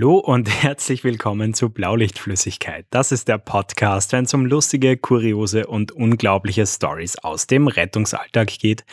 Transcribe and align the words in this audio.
Hallo 0.00 0.16
und 0.16 0.48
herzlich 0.62 1.04
willkommen 1.04 1.52
zu 1.52 1.68
Blaulichtflüssigkeit. 1.68 2.86
Das 2.88 3.12
ist 3.12 3.28
der 3.28 3.36
Podcast, 3.36 4.12
wenn 4.12 4.24
es 4.24 4.32
um 4.32 4.46
lustige, 4.46 4.96
kuriose 4.96 5.66
und 5.66 5.92
unglaubliche 5.92 6.66
Stories 6.66 7.18
aus 7.18 7.46
dem 7.46 7.68
Rettungsalltag 7.68 8.46
geht. 8.46 8.86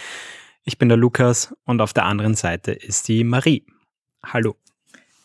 Ich 0.66 0.78
bin 0.78 0.90
der 0.90 0.98
Lukas 0.98 1.56
und 1.64 1.80
auf 1.80 1.94
der 1.94 2.04
anderen 2.04 2.36
Seite 2.36 2.74
ist 2.74 3.08
die 3.08 3.24
Marie. 3.24 3.66
Hallo. 4.22 4.58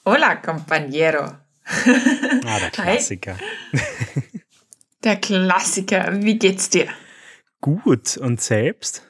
Hola, 0.04 0.40
compañero. 0.40 1.38
Ah, 2.46 2.60
der 2.60 2.70
Klassiker. 2.70 3.36
Der 5.02 5.16
Klassiker. 5.16 6.22
Wie 6.22 6.38
geht's 6.38 6.70
dir? 6.70 6.86
Gut 7.60 8.16
und 8.18 8.40
selbst? 8.40 9.04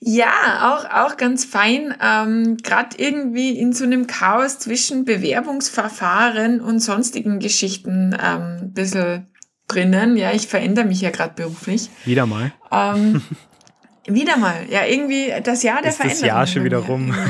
Ja, 0.00 0.72
auch, 0.72 1.06
auch 1.06 1.16
ganz 1.16 1.44
fein. 1.44 1.94
Ähm, 2.02 2.56
Gerade 2.62 2.96
irgendwie 2.98 3.58
in 3.58 3.72
so 3.72 3.84
einem 3.84 4.06
Chaos 4.06 4.58
zwischen 4.58 5.04
Bewerbungsverfahren 5.04 6.60
und 6.60 6.80
sonstigen 6.80 7.40
Geschichten 7.40 8.12
ähm, 8.12 8.58
ein 8.60 8.72
bisschen 8.72 9.26
drinnen. 9.66 10.16
Ja, 10.16 10.32
ich 10.32 10.46
verändere 10.46 10.84
mich 10.84 11.00
ja 11.00 11.10
gerade 11.10 11.34
beruflich. 11.34 11.90
Wieder 12.04 12.26
mal. 12.26 12.52
Ähm, 12.70 13.22
wieder 14.06 14.36
mal. 14.36 14.66
Ja, 14.70 14.84
irgendwie 14.84 15.32
das 15.42 15.62
Jahr 15.62 15.82
der 15.82 15.90
ist 15.90 15.98
das 15.98 16.06
Veränderung. 16.06 16.28
Jahr 16.28 16.46
schon 16.46 16.64
wieder 16.64 16.78
rum? 16.78 17.14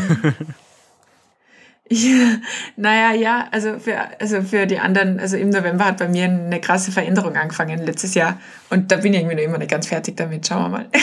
Ja, 1.90 2.36
naja, 2.76 3.14
ja, 3.14 3.48
also 3.50 3.78
für, 3.78 3.96
also 4.20 4.42
für 4.42 4.66
die 4.66 4.78
anderen, 4.78 5.18
also 5.18 5.38
im 5.38 5.48
November 5.48 5.86
hat 5.86 5.96
bei 5.96 6.06
mir 6.06 6.24
eine 6.24 6.60
krasse 6.60 6.92
Veränderung 6.92 7.34
angefangen 7.34 7.78
letztes 7.78 8.12
Jahr 8.12 8.38
und 8.68 8.92
da 8.92 8.96
bin 8.96 9.14
ich 9.14 9.20
irgendwie 9.20 9.36
noch 9.36 9.42
immer 9.42 9.56
nicht 9.56 9.70
ganz 9.70 9.86
fertig 9.86 10.14
damit. 10.14 10.46
Schauen 10.46 10.64
wir 10.64 10.68
mal. 10.68 10.86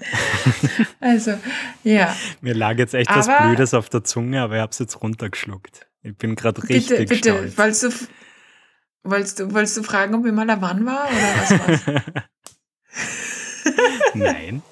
also, 1.00 1.34
ja. 1.84 2.14
Mir 2.40 2.54
lag 2.54 2.78
jetzt 2.78 2.94
echt 2.94 3.10
was 3.10 3.28
Aber- 3.28 3.46
Blödes 3.48 3.74
auf 3.74 3.88
der 3.88 4.04
Zunge, 4.04 4.40
aber 4.42 4.56
ich 4.56 4.60
habe 4.62 4.70
es 4.72 4.78
jetzt 4.78 5.00
runtergeschluckt. 5.02 5.86
Ich 6.02 6.16
bin 6.16 6.34
gerade 6.36 6.62
richtig 6.68 6.88
Bitte, 6.88 7.04
bitte, 7.14 7.30
stolz. 7.30 7.58
wolltest 7.58 7.82
du, 7.82 7.90
wolltest 9.02 9.38
du, 9.40 9.52
wolltest 9.52 9.76
du 9.76 9.82
fragen, 9.82 10.14
ob 10.14 10.24
ich 10.26 10.32
mal 10.32 10.48
ein 10.48 10.60
Mann 10.60 10.86
war 10.86 11.08
oder 11.08 11.34
was 11.36 11.50
war's? 11.84 12.02
Nein. 14.14 14.62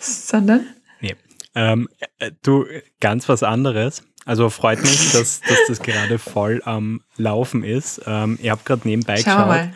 Sondern? 0.00 0.66
Nee. 1.00 1.16
Ähm, 1.54 1.88
äh, 2.18 2.32
du, 2.42 2.66
ganz 3.00 3.28
was 3.28 3.42
anderes. 3.42 4.02
Also 4.24 4.50
freut 4.50 4.80
mich, 4.82 5.12
dass, 5.12 5.40
dass 5.40 5.58
das 5.66 5.80
gerade 5.80 6.18
voll 6.18 6.62
am 6.64 7.02
Laufen 7.16 7.64
ist. 7.64 8.00
Ähm, 8.06 8.38
ihr 8.40 8.52
habt 8.52 8.64
gerade 8.64 8.86
nebenbei 8.86 9.16
Schauen 9.16 9.24
wir 9.26 9.34
geschaut. 9.34 9.48
mal. 9.48 9.72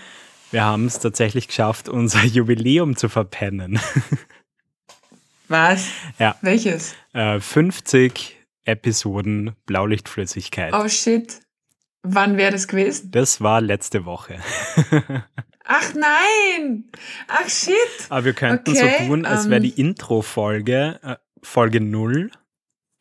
Wir 0.51 0.65
haben 0.65 0.87
es 0.87 0.99
tatsächlich 1.01 1.49
geschafft, 1.49 1.89
unser 1.89 2.23
Jubiläum 2.25 2.97
zu 2.97 3.09
verpennen. 3.09 3.81
Was? 5.49 5.87
Ja. 6.19 6.37
Welches? 6.41 6.95
äh, 7.13 7.39
50 7.41 8.37
Episoden 8.65 9.55
Blaulichtflüssigkeit. 9.67 10.75
Oh 10.75 10.89
shit. 10.89 11.41
Wann 12.03 12.37
wäre 12.37 12.53
das 12.53 12.69
gewesen? 12.69 13.11
Das 13.11 13.41
war 13.41 13.61
letzte 13.61 14.05
Woche. 14.05 14.39
Ach 15.65 15.95
nein! 15.95 16.85
Ach 17.27 17.49
shit! 17.49 17.75
Aber 18.09 18.25
wir 18.25 18.33
könnten 18.33 18.71
Okay, 18.71 18.99
so 19.01 19.07
tun, 19.07 19.25
als 19.25 19.49
wäre 19.49 19.57
ähm, 19.57 19.63
die 19.65 19.81
Intro-Folge 19.81 21.01
äh, 21.03 21.17
Folge 21.43 21.81
0, 21.81 22.31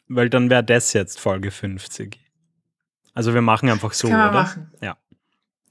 weil 0.08 0.30
dann 0.30 0.50
wäre 0.50 0.64
das 0.64 0.94
jetzt 0.94 1.20
Folge 1.20 1.52
50. 1.52 2.20
Also 3.14 3.34
wir 3.34 3.42
machen 3.42 3.70
einfach 3.70 3.94
so, 3.94 4.08
Kann 4.08 4.18
man 4.18 4.30
oder? 4.30 4.42
machen. 4.42 4.72
Ja. 4.82 4.98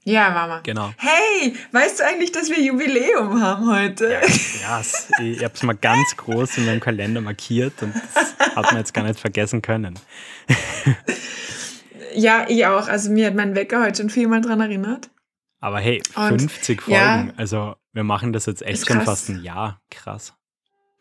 Ja, 0.07 0.29
Mama. 0.29 0.59
Genau. 0.63 0.91
Hey, 0.97 1.55
weißt 1.71 1.99
du 1.99 2.05
eigentlich, 2.05 2.31
dass 2.31 2.49
wir 2.51 2.61
Jubiläum 2.61 3.41
haben 3.41 3.67
heute? 3.73 4.11
Ja, 4.13 4.21
krass. 4.21 5.07
Ich 5.19 5.43
habe 5.43 5.53
es 5.55 5.63
mal 5.63 5.73
ganz 5.75 6.15
groß 6.15 6.59
in 6.59 6.65
meinem 6.67 6.79
Kalender 6.79 7.21
markiert 7.21 7.81
und 7.81 7.93
das 8.13 8.35
hat 8.55 8.65
man 8.65 8.77
jetzt 8.77 8.93
gar 8.93 9.03
nicht 9.03 9.19
vergessen 9.19 9.63
können. 9.63 9.97
Ja, 12.13 12.45
ich 12.47 12.65
auch. 12.67 12.87
Also 12.87 13.09
mir 13.09 13.27
hat 13.27 13.35
mein 13.35 13.55
Wecker 13.55 13.83
heute 13.83 14.01
schon 14.03 14.09
viermal 14.09 14.41
dran 14.41 14.61
erinnert. 14.61 15.09
Aber 15.59 15.79
hey, 15.79 16.01
Und, 16.15 16.39
50 16.39 16.83
Folgen. 16.83 16.95
ja. 16.99 17.27
Also 17.37 17.75
wir 17.93 18.03
machen 18.03 18.31
das 18.31 18.45
jetzt 18.45 18.61
echt 18.61 18.87
schon 18.87 19.01
fast 19.01 19.29
ein 19.29 19.41
Jahr. 19.43 19.81
Krass. 19.89 20.33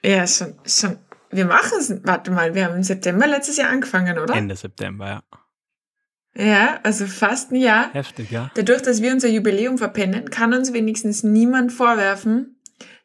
Ja, 0.03 0.27
schon, 0.27 0.55
schon. 0.67 0.99
Wir 1.31 1.45
machen 1.45 1.79
es. 1.79 1.95
Warte 2.05 2.31
mal, 2.31 2.55
wir 2.55 2.65
haben 2.65 2.77
im 2.77 2.83
September 2.83 3.27
letztes 3.27 3.59
Jahr 3.59 3.69
angefangen, 3.69 4.19
oder? 4.19 4.35
Ende 4.35 4.57
September, 4.57 5.07
ja. 5.07 5.23
Ja, 6.37 6.81
also 6.83 7.07
fast 7.07 7.53
ein 7.53 7.57
Jahr. 7.57 7.93
Heftig, 7.93 8.31
ja. 8.31 8.51
Dadurch, 8.55 8.83
dass 8.83 9.01
wir 9.01 9.13
unser 9.13 9.29
Jubiläum 9.29 9.79
verpennen, 9.79 10.31
kann 10.31 10.53
uns 10.53 10.73
wenigstens 10.73 11.23
niemand 11.23 11.73
vorwerfen, 11.73 12.57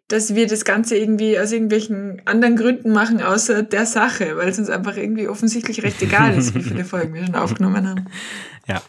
dass 0.07 0.33
wir 0.33 0.47
das 0.47 0.65
Ganze 0.65 0.97
irgendwie 0.97 1.39
aus 1.39 1.51
irgendwelchen 1.51 2.21
anderen 2.25 2.55
Gründen 2.55 2.91
machen, 2.91 3.21
außer 3.21 3.61
der 3.61 3.85
Sache, 3.85 4.35
weil 4.37 4.49
es 4.49 4.57
uns 4.57 4.69
einfach 4.69 4.97
irgendwie 4.97 5.27
offensichtlich 5.27 5.83
recht 5.83 6.01
egal 6.01 6.35
ist, 6.35 6.55
wie 6.55 6.63
viele 6.63 6.83
Folgen 6.85 7.13
wir 7.13 7.25
schon 7.25 7.35
aufgenommen 7.35 7.87
haben. 7.87 8.05
Ja. 8.67 8.81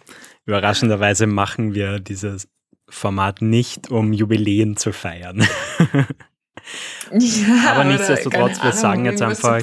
Überraschenderweise 0.47 1.27
machen 1.27 1.75
wir 1.75 2.01
dieses 2.01 2.49
Format 2.89 3.43
nicht, 3.43 3.91
um 3.91 4.13
Jubiläen 4.13 4.77
zu 4.77 4.93
feiern. 4.93 5.47
Ja, 7.13 7.73
Aber 7.73 7.85
nichtsdestotrotz, 7.85 8.63
wir 8.63 8.73
sagen 8.73 9.01
Ahnung, 9.01 9.07
jetzt 9.13 9.23
einfach- 9.23 9.63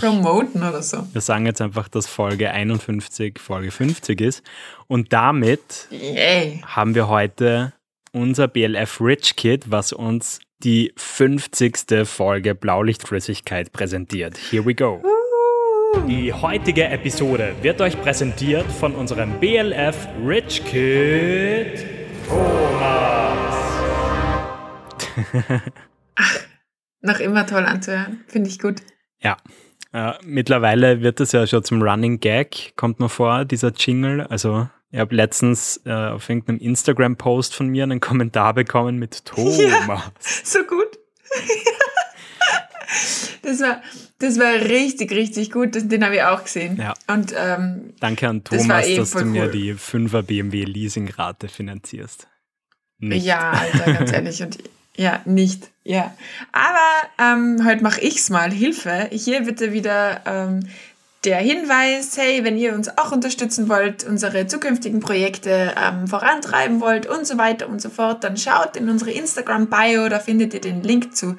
so. 0.83 1.07
Wir 1.13 1.21
sagen 1.21 1.45
jetzt 1.45 1.61
einfach, 1.61 1.87
dass 1.87 2.07
Folge 2.07 2.51
51 2.51 3.39
Folge 3.39 3.71
50 3.71 4.19
ist. 4.21 4.43
Und 4.87 5.13
damit 5.13 5.87
Yay. 5.89 6.61
haben 6.65 6.93
wir 6.95 7.07
heute 7.07 7.73
unser 8.11 8.47
BLF 8.47 8.99
Rich 9.01 9.35
Kit, 9.35 9.69
was 9.71 9.93
uns 9.93 10.39
die 10.63 10.91
50. 10.97 12.05
Folge 12.05 12.55
Blaulichtflüssigkeit 12.55 13.71
präsentiert. 13.71 14.37
Here 14.49 14.65
we 14.65 14.73
go. 14.73 15.01
Die 16.07 16.33
heutige 16.33 16.83
Episode 16.85 17.55
wird 17.61 17.79
euch 17.81 17.99
präsentiert 18.01 18.65
von 18.71 18.93
unserem 18.93 19.39
BLF 19.39 19.95
Rich 20.25 20.63
Kid 20.65 21.85
Thomas. 22.27 23.55
Noch 27.01 27.19
immer 27.19 27.45
toll 27.45 27.65
anzuhören. 27.65 28.23
Finde 28.27 28.49
ich 28.49 28.59
gut. 28.59 28.81
Ja. 29.21 29.37
Äh, 29.93 30.13
mittlerweile 30.23 31.01
wird 31.01 31.19
es 31.19 31.31
ja 31.31 31.47
schon 31.47 31.63
zum 31.63 31.81
Running 31.81 32.19
Gag, 32.19 32.73
kommt 32.75 32.99
mir 32.99 33.09
vor, 33.09 33.45
dieser 33.45 33.71
Jingle. 33.71 34.27
Also, 34.27 34.67
ich 34.91 34.99
habe 34.99 35.15
letztens 35.15 35.81
äh, 35.85 35.91
auf 35.91 36.27
irgendeinem 36.29 36.59
Instagram-Post 36.59 37.55
von 37.55 37.67
mir 37.67 37.83
einen 37.83 37.99
Kommentar 37.99 38.53
bekommen 38.53 38.97
mit 38.97 39.25
Thomas. 39.25 40.11
So 40.43 40.59
gut. 40.63 40.97
das, 43.43 43.61
war, 43.61 43.81
das 44.19 44.39
war 44.39 44.53
richtig, 44.53 45.11
richtig 45.11 45.51
gut. 45.51 45.75
Das, 45.75 45.87
den 45.87 46.03
habe 46.03 46.15
ich 46.15 46.23
auch 46.23 46.43
gesehen. 46.43 46.77
Ja. 46.77 46.93
Und 47.07 47.33
ähm, 47.37 47.93
Danke 47.99 48.27
an 48.27 48.43
Das 48.43 48.61
Thomas, 48.61 48.87
eh 48.87 48.97
dass 48.97 49.11
du 49.11 49.25
mir 49.25 49.45
cool. 49.45 49.51
die 49.51 49.73
5er 49.73 50.21
BMW 50.21 50.63
Leasingrate 50.63 51.47
finanzierst. 51.47 52.27
Nicht. 52.99 53.25
ja, 53.25 53.51
Alter, 53.51 53.93
ganz 53.93 54.11
ehrlich. 54.13 54.41
Und 54.41 54.57
ja, 54.95 55.21
nicht. 55.25 55.69
Ja. 55.87 56.13
Aber 56.51 57.07
ähm, 57.17 57.65
heute 57.65 57.81
mache 57.81 58.01
ich's 58.01 58.29
mal. 58.29 58.51
Hilfe. 58.51 59.07
Hier 59.09 59.43
bitte 59.43 59.71
wieder 59.71 60.21
ähm, 60.25 60.59
der 61.27 61.39
Hinweis, 61.39 62.15
hey, 62.15 62.45
wenn 62.45 62.57
ihr 62.57 62.73
uns 62.73 62.87
auch 62.97 63.11
unterstützen 63.11 63.67
wollt, 63.67 64.05
unsere 64.05 64.47
zukünftigen 64.47 65.01
Projekte 65.01 65.75
ähm, 65.75 66.07
vorantreiben 66.07 66.79
wollt 66.79 67.05
und 67.05 67.27
so 67.27 67.37
weiter 67.37 67.67
und 67.67 67.81
so 67.81 67.89
fort, 67.89 68.23
dann 68.23 68.37
schaut 68.37 68.77
in 68.77 68.89
unsere 68.89 69.11
Instagram-Bio, 69.11 70.07
da 70.07 70.19
findet 70.19 70.53
ihr 70.53 70.61
den 70.61 70.83
Link 70.83 71.17
zu 71.17 71.35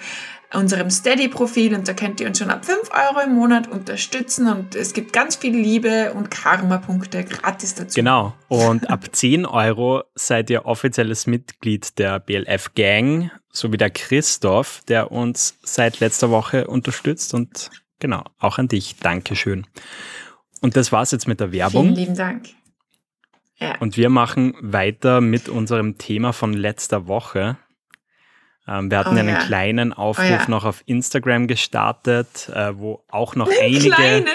unserem 0.53 0.91
Steady-Profil 0.91 1.75
und 1.75 1.89
da 1.89 1.95
könnt 1.95 2.21
ihr 2.21 2.27
uns 2.27 2.39
schon 2.39 2.51
ab 2.51 2.67
5 2.67 2.91
Euro 2.91 3.25
im 3.25 3.35
Monat 3.35 3.69
unterstützen 3.69 4.47
und 4.49 4.75
es 4.75 4.93
gibt 4.93 5.15
ganz 5.15 5.37
viel 5.37 5.57
Liebe 5.57 6.13
und 6.13 6.31
Karma-Punkte 6.31 7.25
gratis 7.25 7.75
dazu. 7.75 7.95
Genau. 7.95 8.35
Und 8.49 8.91
ab 8.91 9.07
10 9.13 9.47
Euro 9.47 10.03
seid 10.15 10.51
ihr 10.51 10.67
offizielles 10.67 11.27
Mitglied 11.27 11.99
der 11.99 12.21
BLF 12.21 12.75
Gang, 12.75 13.31
so 13.51 13.73
wie 13.73 13.79
der 13.79 13.89
Christoph, 13.89 14.83
der 14.87 15.13
uns 15.13 15.57
seit 15.63 16.01
letzter 16.01 16.31
Woche 16.31 16.67
unterstützt. 16.67 17.33
Und 17.33 17.71
genau, 17.99 18.25
auch 18.39 18.59
an 18.59 18.69
dich. 18.69 18.97
Dankeschön. 18.97 19.67
Und 20.61 20.77
das 20.77 20.93
war's 20.93 21.11
jetzt 21.11 21.29
mit 21.29 21.41
der 21.41 21.49
Vielen 21.49 21.61
Werbung. 21.61 21.95
lieben 21.95 22.17
Dank. 22.17 22.49
Ja. 23.57 23.77
Und 23.79 23.97
wir 23.97 24.09
machen 24.09 24.55
weiter 24.61 25.21
mit 25.21 25.49
unserem 25.49 25.99
Thema 25.99 26.33
von 26.33 26.53
letzter 26.53 27.09
Woche. 27.09 27.57
Ähm, 28.67 28.91
wir 28.91 28.99
hatten 28.99 29.17
Oh 29.17 29.19
einen 29.19 29.29
ja. 29.31 29.39
kleinen 29.39 29.93
Aufruf 29.93 30.27
Oh 30.27 30.31
ja. 30.31 30.49
noch 30.49 30.65
auf 30.65 30.83
Instagram 30.87 31.47
gestartet, 31.49 32.51
äh, 32.55 32.77
wo 32.77 33.05
auch 33.09 33.35
noch 33.35 33.49
Einen 33.49 33.59
einige 33.61 33.91
kleinen. 33.91 34.27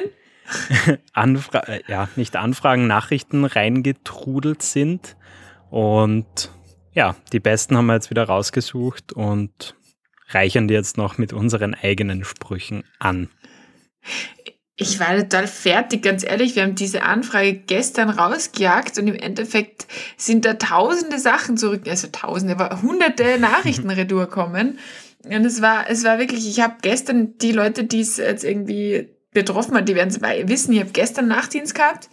Anfra 1.14 1.60
äh, 1.68 1.82
ja, 1.88 2.10
nicht 2.18 2.36
Anfragen, 2.36 2.88
Nachrichten 2.88 3.46
reingetrudelt 3.46 4.62
sind. 4.62 5.16
Und 5.70 6.52
ja, 6.94 7.16
die 7.32 7.40
besten 7.40 7.78
haben 7.78 7.86
wir 7.86 7.94
jetzt 7.94 8.10
wieder 8.10 8.26
rausgesucht 8.26 9.14
und 9.14 9.76
reichern 10.30 10.68
die 10.68 10.74
jetzt 10.74 10.98
noch 10.98 11.18
mit 11.18 11.32
unseren 11.32 11.74
eigenen 11.74 12.24
Sprüchen 12.26 12.84
an. 13.00 13.30
Ich 14.76 15.00
war 15.00 15.16
total 15.18 15.48
fertig, 15.48 16.02
ganz 16.02 16.24
ehrlich. 16.24 16.56
Wir 16.56 16.64
haben 16.64 16.74
diese 16.74 17.04
Anfrage 17.04 17.54
gestern 17.54 18.10
rausgejagt 18.10 18.98
und 18.98 19.08
im 19.08 19.16
Endeffekt 19.16 19.86
sind 20.18 20.46
da 20.46 20.56
tausende 20.56 21.20
Sachen 21.20 21.58
zurück, 21.58 21.84
also 21.88 22.08
tausende, 22.12 22.58
aber 22.58 22.82
hunderte 22.82 23.38
Nachrichten 23.40 23.90
retour 23.92 24.28
kommen. 24.28 24.80
Und 25.24 25.46
es 25.46 25.62
war, 25.62 25.90
es 25.90 26.04
war 26.04 26.18
wirklich, 26.18 26.48
ich 26.48 26.60
habe 26.60 26.76
gestern 26.82 27.38
die 27.38 27.52
Leute, 27.52 27.84
die 27.84 28.02
es 28.02 28.18
jetzt 28.18 28.44
irgendwie 28.44 29.10
betroffen 29.32 29.76
hat, 29.76 29.88
die 29.88 29.96
werden 29.96 30.10
es 30.10 30.22
wissen. 30.22 30.74
Ich 30.74 30.80
habe 30.80 30.92
gestern 30.92 31.28
Nachtdienst 31.28 31.76
gehabt 31.76 32.10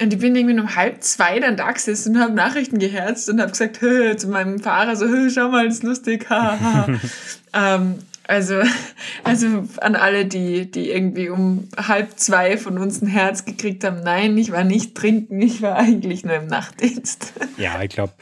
und 0.00 0.12
ich 0.12 0.18
bin 0.18 0.34
irgendwie 0.34 0.58
um 0.58 0.74
halb 0.74 1.02
zwei 1.02 1.38
dann 1.38 1.56
da 1.56 1.70
gesessen 1.70 2.16
und 2.16 2.22
habe 2.22 2.32
Nachrichten 2.32 2.78
geherzt 2.78 3.28
und 3.28 3.40
habe 3.40 3.52
gesagt, 3.52 3.76
zu 3.76 4.28
meinem 4.28 4.58
Fahrer 4.58 4.96
so, 4.96 5.06
schau 5.30 5.48
mal, 5.48 5.66
das 5.66 5.76
ist 5.76 5.82
lustig, 5.84 6.28
haha. 6.28 6.88
ähm, 7.54 7.98
also, 8.30 8.62
also 9.24 9.64
an 9.80 9.96
alle, 9.96 10.24
die, 10.24 10.70
die 10.70 10.90
irgendwie 10.90 11.28
um 11.28 11.68
halb 11.76 12.18
zwei 12.18 12.56
von 12.56 12.78
uns 12.78 13.02
ein 13.02 13.08
Herz 13.08 13.44
gekriegt 13.44 13.84
haben, 13.84 14.02
nein, 14.02 14.38
ich 14.38 14.52
war 14.52 14.64
nicht 14.64 14.94
trinken, 14.94 15.42
ich 15.42 15.60
war 15.60 15.76
eigentlich 15.76 16.24
nur 16.24 16.36
im 16.36 16.46
Nachtdienst. 16.46 17.32
Ja, 17.56 17.82
ich 17.82 17.90
glaube, 17.90 18.14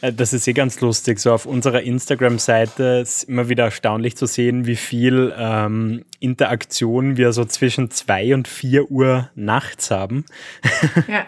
äh, 0.00 0.14
das 0.14 0.32
ist 0.32 0.48
eh 0.48 0.54
ganz 0.54 0.80
lustig. 0.80 1.18
So 1.18 1.34
auf 1.34 1.44
unserer 1.44 1.82
Instagram-Seite 1.82 3.00
ist 3.02 3.24
immer 3.24 3.50
wieder 3.50 3.64
erstaunlich 3.64 4.16
zu 4.16 4.24
sehen, 4.24 4.64
wie 4.64 4.76
viel 4.76 5.34
ähm, 5.36 6.04
Interaktion 6.20 7.18
wir 7.18 7.32
so 7.32 7.44
zwischen 7.44 7.90
zwei 7.90 8.32
und 8.34 8.48
vier 8.48 8.90
Uhr 8.90 9.30
nachts 9.34 9.90
haben. 9.90 10.24
Ja, 11.08 11.26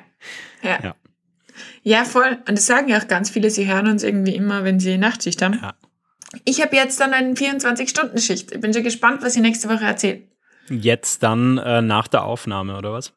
ja. 0.63 0.79
ja. 0.83 0.95
Ja, 1.83 2.05
voll. 2.05 2.39
Und 2.49 2.57
das 2.57 2.67
sagen 2.67 2.89
ja 2.89 2.99
auch 2.99 3.09
ganz 3.09 3.29
viele, 3.29 3.51
sie 3.51 3.67
hören 3.67 3.89
uns 3.89 4.03
irgendwie 4.03 4.35
immer, 4.35 4.65
wenn 4.65 4.81
sie 4.81 4.97
Nachtschicht 4.97 5.43
haben. 5.43 5.59
Ja. 5.61 5.75
Ich 6.45 6.61
habe 6.61 6.77
jetzt 6.77 7.01
dann 7.01 7.13
eine 7.13 7.35
24-Stunden-Schicht. 7.35 8.53
Ich 8.53 8.61
bin 8.61 8.73
schon 8.73 8.83
gespannt, 8.83 9.23
was 9.23 9.37
ich 9.37 9.43
nächste 9.43 9.69
Woche 9.69 9.85
erzähle. 9.85 10.23
Jetzt 10.69 11.23
dann 11.23 11.59
äh, 11.59 11.83
nach 11.83 12.09
der 12.09 12.25
Aufnahme, 12.25 12.77
oder 12.77 12.93
was? 12.93 13.13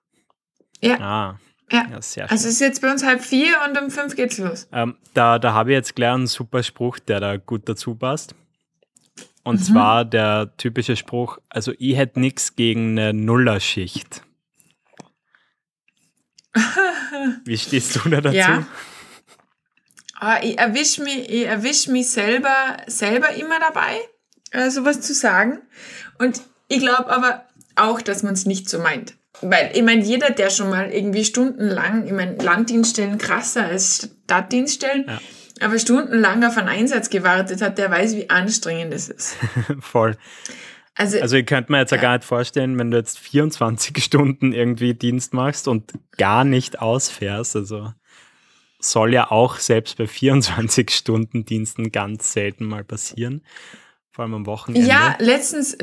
Ja. 0.82 1.00
Ah. 1.00 1.40
Ja. 1.72 1.86
ja 1.92 2.02
sehr 2.02 2.32
also 2.32 2.48
es 2.48 2.54
ist 2.54 2.62
jetzt 2.62 2.82
bei 2.82 2.90
uns 2.90 3.04
halb 3.04 3.22
vier 3.22 3.56
und 3.68 3.78
um 3.78 3.90
fünf 3.90 4.16
geht's 4.16 4.38
los. 4.38 4.70
Ähm, 4.72 4.96
da 5.14 5.38
da 5.38 5.54
habe 5.54 5.72
ich 5.72 5.76
jetzt 5.76 5.96
gleich 5.96 6.12
einen 6.12 6.28
super 6.28 6.64
Spruch, 6.64 7.00
der 7.00 7.20
da 7.20 7.38
gut 7.38 7.68
dazu 7.68 7.96
passt. 7.96 8.36
Und 9.44 9.60
mhm. 9.60 9.64
zwar 9.64 10.06
der 10.06 10.56
typische 10.58 10.96
Spruch, 10.96 11.40
also 11.50 11.74
ich 11.78 11.96
hätte 11.98 12.20
nichts 12.20 12.56
gegen 12.56 12.98
eine 12.98 13.14
Nullerschicht. 13.14 14.22
Wie 17.46 17.58
stehst 17.58 17.96
du 17.96 18.10
da 18.10 18.22
dazu? 18.22 18.38
Ja. 18.38 18.66
Ah, 20.20 20.40
ich 20.42 20.58
erwische 20.58 21.04
mich, 21.04 21.30
ich 21.30 21.46
erwisch 21.46 21.88
mich 21.88 22.10
selber, 22.10 22.78
selber 22.88 23.30
immer 23.36 23.60
dabei, 23.60 24.00
äh, 24.52 24.70
sowas 24.70 25.02
zu 25.02 25.14
sagen. 25.14 25.60
Und 26.18 26.42
ich 26.68 26.80
glaube 26.80 27.10
aber 27.10 27.46
auch, 27.76 28.02
dass 28.02 28.24
man 28.24 28.34
es 28.34 28.46
nicht 28.46 28.70
so 28.70 28.80
meint. 28.80 29.16
Weil, 29.42 29.72
ich 29.74 29.84
meine, 29.84 30.04
jeder, 30.04 30.32
der 30.32 30.50
schon 30.50 30.70
mal 30.70 30.90
irgendwie 30.92 31.24
stundenlang, 31.24 32.08
ich 32.08 32.14
meine, 32.14 32.36
Landdienststellen 32.36 33.20
krasser 33.20 33.66
als 33.66 34.10
Stadtdienststellen, 34.24 35.06
ja. 35.08 35.20
aber 35.62 35.78
stundenlang 35.78 36.44
auf 36.44 36.58
einen 36.58 36.70
Einsatz 36.70 37.12
gewartet 37.12 37.62
hat, 37.62 37.78
der 37.78 37.92
weiß, 37.92 38.16
wie 38.16 38.32
anstrengend 38.32 38.94
es 38.94 39.10
ist. 39.10 39.36
Voll. 39.80 40.18
Also, 40.96 41.20
also 41.20 41.38
ich 41.38 41.46
könnte 41.46 41.72
mir 41.72 41.78
jetzt 41.78 41.92
ja 41.92 41.98
gar 41.98 42.18
nicht 42.18 42.26
vorstellen, 42.26 42.80
wenn 42.80 42.90
du 42.90 42.98
jetzt 42.98 43.20
24 43.20 43.96
Stunden 44.04 44.52
irgendwie 44.52 44.96
Dienst 44.96 45.36
machst 45.36 45.68
und 45.68 45.94
gar 46.18 46.44
nicht 46.44 46.80
ausfährst, 46.80 47.56
also 47.56 47.94
soll 48.80 49.14
ja 49.14 49.32
auch 49.32 49.58
selbst 49.58 49.98
bei 49.98 50.06
24-Stunden-Diensten 50.06 51.92
ganz 51.92 52.34
selten 52.34 52.66
mal 52.66 52.84
passieren. 52.84 53.42
Vor 54.12 54.24
allem 54.24 54.34
am 54.34 54.46
Wochenende. 54.46 54.88
Ja, 54.88 55.16
letztens, 55.20 55.78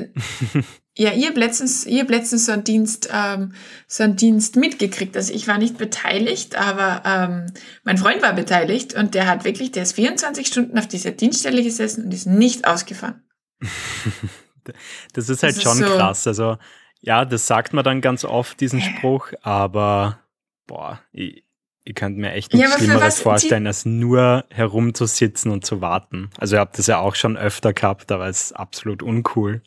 ja, 0.99 1.13
ihr 1.13 1.29
habt 1.29 1.37
letztens, 1.37 1.87
ihr 1.87 2.01
habt 2.01 2.11
letztens 2.11 2.47
so 2.47 2.53
einen 2.53 2.65
Dienst, 2.65 3.09
ähm, 3.13 3.55
so 3.87 4.03
einen 4.03 4.17
Dienst 4.17 4.57
mitgekriegt. 4.57 5.17
Also 5.17 5.33
ich 5.33 5.47
war 5.47 5.59
nicht 5.59 5.79
beteiligt, 5.79 6.57
aber 6.57 7.03
ähm, 7.05 7.47
mein 7.85 7.99
Freund 7.99 8.23
war 8.23 8.33
beteiligt 8.33 8.95
und 8.95 9.15
der 9.15 9.27
hat 9.27 9.45
wirklich, 9.45 9.71
der 9.71 9.85
ist 9.85 9.93
24 9.93 10.47
Stunden 10.47 10.79
auf 10.79 10.89
dieser 10.89 11.13
Dienststelle 11.13 11.63
gesessen 11.63 12.05
und 12.05 12.15
ist 12.15 12.27
nicht 12.27 12.67
ausgefahren. 12.67 13.23
das 15.13 15.29
ist 15.29 15.43
halt 15.43 15.57
das 15.57 15.63
schon 15.63 15.81
ist 15.81 15.89
so 15.89 15.97
krass. 15.97 16.27
Also 16.27 16.59
ja, 17.01 17.25
das 17.25 17.47
sagt 17.47 17.73
man 17.73 17.85
dann 17.85 18.01
ganz 18.01 18.25
oft, 18.25 18.61
diesen 18.61 18.81
Spruch, 18.81 19.33
aber 19.43 20.19
boah, 20.67 21.01
ich, 21.13 21.44
ich 21.85 21.95
könnte 21.95 22.19
mir 22.19 22.33
echt 22.33 22.53
nichts 22.53 22.71
ja, 22.71 22.79
Schlimmeres 22.79 23.21
vorstellen, 23.21 23.67
als 23.67 23.85
nur 23.85 24.45
herumzusitzen 24.51 25.51
und 25.51 25.67
zu 25.67 25.81
warten. 25.81 26.31
Also 26.39 26.57
ihr 26.57 26.61
habt 26.61 26.79
das 26.79 26.87
ja 26.87 26.99
auch 26.99 27.15
schon 27.15 27.37
öfter 27.37 27.75
gehabt, 27.75 28.11
aber 28.11 28.27
es 28.27 28.45
ist 28.45 28.53
absolut 28.53 29.03
uncool. 29.03 29.63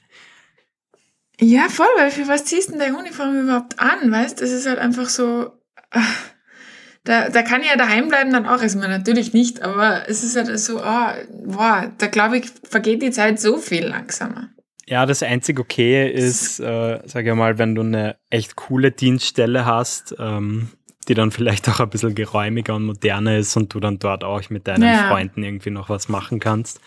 Ja, 1.39 1.69
voll, 1.69 1.85
weil 1.97 2.09
für 2.09 2.27
was 2.27 2.45
ziehst 2.45 2.69
du 2.69 2.71
denn 2.71 2.79
deine 2.79 2.97
Uniform 2.97 3.39
überhaupt 3.39 3.79
an, 3.79 4.11
weißt? 4.11 4.41
Das 4.41 4.49
ist 4.49 4.65
halt 4.65 4.79
einfach 4.79 5.09
so, 5.09 5.51
da, 7.03 7.29
da 7.29 7.43
kann 7.43 7.61
ich 7.61 7.67
ja 7.67 7.77
daheim 7.77 8.07
bleiben 8.07 8.31
dann 8.31 8.47
auch, 8.47 8.61
also 8.61 8.79
natürlich 8.79 9.33
nicht, 9.33 9.61
aber 9.61 10.09
es 10.09 10.23
ist 10.23 10.35
halt 10.35 10.57
so, 10.59 10.79
oh, 10.79 11.09
boah, 11.45 11.91
da 11.99 12.07
glaube 12.07 12.39
ich, 12.39 12.45
vergeht 12.67 13.03
die 13.03 13.11
Zeit 13.11 13.39
so 13.39 13.57
viel 13.57 13.85
langsamer. 13.85 14.49
Ja, 14.87 15.05
das 15.05 15.21
einzige 15.21 15.61
Okay 15.61 16.09
ist, 16.09 16.59
äh, 16.59 16.99
sag 17.05 17.25
ich 17.27 17.33
mal, 17.33 17.59
wenn 17.59 17.75
du 17.75 17.81
eine 17.81 18.15
echt 18.31 18.55
coole 18.55 18.91
Dienststelle 18.91 19.65
hast, 19.65 20.15
ähm, 20.17 20.69
die 21.07 21.13
dann 21.13 21.31
vielleicht 21.31 21.67
auch 21.69 21.79
ein 21.79 21.89
bisschen 21.89 22.15
geräumiger 22.15 22.75
und 22.75 22.85
moderner 22.85 23.37
ist 23.37 23.55
und 23.55 23.73
du 23.73 23.79
dann 23.79 23.99
dort 23.99 24.23
auch 24.23 24.49
mit 24.49 24.67
deinen 24.67 24.83
ja. 24.83 25.07
Freunden 25.09 25.43
irgendwie 25.43 25.69
noch 25.69 25.89
was 25.89 26.09
machen 26.09 26.39
kannst. 26.39 26.81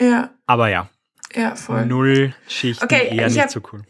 Ja. 0.00 0.30
Aber 0.46 0.68
ja. 0.68 0.88
Ja, 1.34 1.56
voll. 1.56 1.86
Null 1.86 2.34
Schichten 2.48 2.84
okay, 2.84 3.08
eher 3.16 3.28
nicht 3.28 3.40
hab, 3.40 3.50
so 3.50 3.60
cool. 3.72 3.82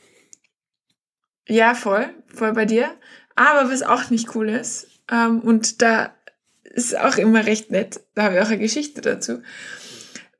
Ja, 1.46 1.74
voll. 1.74 2.08
Voll 2.28 2.52
bei 2.52 2.64
dir. 2.64 2.90
Aber 3.34 3.70
was 3.70 3.82
auch 3.82 4.10
nicht 4.10 4.34
cool 4.34 4.48
ist, 4.48 4.88
ähm, 5.10 5.40
und 5.40 5.82
da 5.82 6.14
ist 6.62 6.96
auch 6.96 7.16
immer 7.16 7.46
recht 7.46 7.70
nett, 7.70 8.00
da 8.14 8.24
habe 8.24 8.36
ich 8.36 8.40
auch 8.40 8.48
eine 8.48 8.58
Geschichte 8.58 9.00
dazu, 9.00 9.42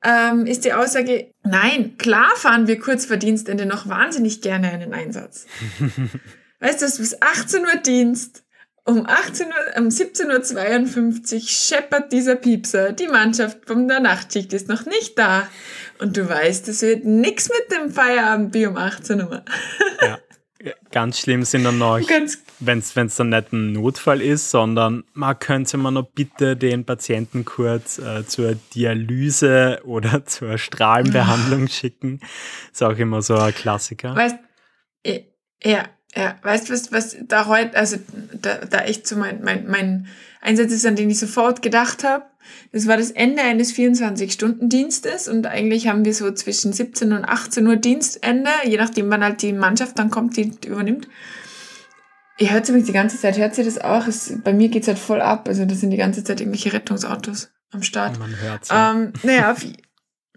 ähm, 0.03 0.45
ist 0.45 0.65
die 0.65 0.73
Aussage, 0.73 1.31
nein, 1.43 1.97
klar 1.97 2.29
fahren 2.35 2.67
wir 2.67 2.79
kurz 2.79 3.05
vor 3.05 3.17
Dienstende 3.17 3.65
noch 3.65 3.87
wahnsinnig 3.87 4.41
gerne 4.41 4.71
einen 4.71 4.93
Einsatz. 4.93 5.47
weißt 6.59 6.81
du, 6.81 6.85
du 6.85 6.91
hast 6.91 6.97
bis 6.99 7.21
18 7.21 7.61
Uhr 7.61 7.75
Dienst, 7.77 8.44
um 8.85 9.05
18 9.07 9.47
Uhr, 9.47 9.81
um 9.81 9.87
17.52 9.87 11.35
Uhr 11.35 11.41
scheppert 11.41 12.11
dieser 12.11 12.35
Piepser. 12.35 12.91
Die 12.93 13.07
Mannschaft 13.07 13.65
von 13.65 13.87
der 13.87 13.99
Nachtschicht 13.99 14.53
ist 14.53 14.69
noch 14.69 14.85
nicht 14.85 15.17
da. 15.17 15.47
Und 15.99 16.15
du 16.15 16.29
weißt, 16.29 16.67
es 16.67 16.81
wird 16.83 17.03
nichts 17.03 17.49
mit 17.49 17.75
dem 17.75 17.89
Feierabendbier 17.89 18.69
um 18.69 18.77
18 18.77 19.21
Uhr. 19.23 19.43
Ja. 20.01 20.19
Ganz 20.91 21.19
schlimm 21.19 21.43
sind 21.43 21.63
dann 21.63 21.77
noch, 21.77 21.99
wenn 22.59 22.79
es 22.79 23.15
dann 23.15 23.29
nicht 23.29 23.53
ein 23.53 23.73
Notfall 23.73 24.21
ist, 24.21 24.49
sondern 24.49 25.03
man 25.13 25.37
könnte 25.37 25.77
man 25.77 25.95
noch 25.95 26.09
bitte 26.11 26.55
den 26.55 26.85
Patienten 26.85 27.43
kurz 27.43 27.99
äh, 27.99 28.25
zur 28.25 28.55
Dialyse 28.73 29.81
oder 29.83 30.25
zur 30.25 30.57
Strahlenbehandlung 30.57 31.67
schicken. 31.69 32.19
Ist 32.71 32.83
auch 32.83 32.97
immer 32.97 33.21
so 33.21 33.35
ein 33.35 33.53
Klassiker. 33.53 34.15
Weißt, 34.15 34.37
ja, 35.63 35.85
ja, 36.15 36.35
weißt 36.41 36.69
du, 36.69 36.73
was, 36.73 36.91
was 36.91 37.17
da 37.27 37.47
heute, 37.47 37.75
also 37.75 37.97
da, 38.41 38.55
da 38.69 38.79
echt 38.79 39.07
so 39.07 39.17
mein, 39.17 39.43
mein, 39.43 39.67
mein 39.67 40.07
Einsatz 40.41 40.71
ist, 40.71 40.85
an 40.85 40.95
den 40.95 41.09
ich 41.09 41.19
sofort 41.19 41.61
gedacht 41.61 42.03
habe. 42.03 42.25
Das 42.71 42.87
war 42.87 42.95
das 42.95 43.11
Ende 43.11 43.41
eines 43.41 43.73
24-Stunden-Dienstes 43.73 45.27
und 45.27 45.47
eigentlich 45.47 45.87
haben 45.87 46.05
wir 46.05 46.13
so 46.13 46.31
zwischen 46.31 46.73
17 46.73 47.11
und 47.11 47.25
18 47.25 47.65
Uhr 47.67 47.75
Dienstende, 47.75 48.51
je 48.63 48.77
nachdem, 48.77 49.09
wann 49.09 49.23
halt 49.23 49.41
die 49.41 49.51
Mannschaft 49.51 49.97
dann 49.97 50.11
kommt, 50.11 50.37
die 50.37 50.51
übernimmt. 50.65 51.07
Ihr 52.37 52.51
hört 52.51 52.67
übrigens 52.67 52.87
die 52.87 52.93
ganze 52.93 53.19
Zeit, 53.19 53.37
hört 53.37 53.55
sie 53.55 53.63
das 53.63 53.79
auch? 53.79 54.07
Es, 54.07 54.33
bei 54.43 54.53
mir 54.53 54.69
geht's 54.69 54.87
halt 54.87 54.99
voll 54.99 55.21
ab. 55.21 55.47
Also 55.47 55.65
das 55.65 55.79
sind 55.79 55.91
die 55.91 55.97
ganze 55.97 56.23
Zeit 56.23 56.41
irgendwelche 56.41 56.73
Rettungsautos 56.73 57.49
am 57.71 57.81
Start. 57.81 58.19
Man 58.19 58.39
hört's. 58.39 58.69
Ja. 58.69 58.91
Ähm, 58.91 59.13
naja, 59.23 59.51
auf, 59.51 59.65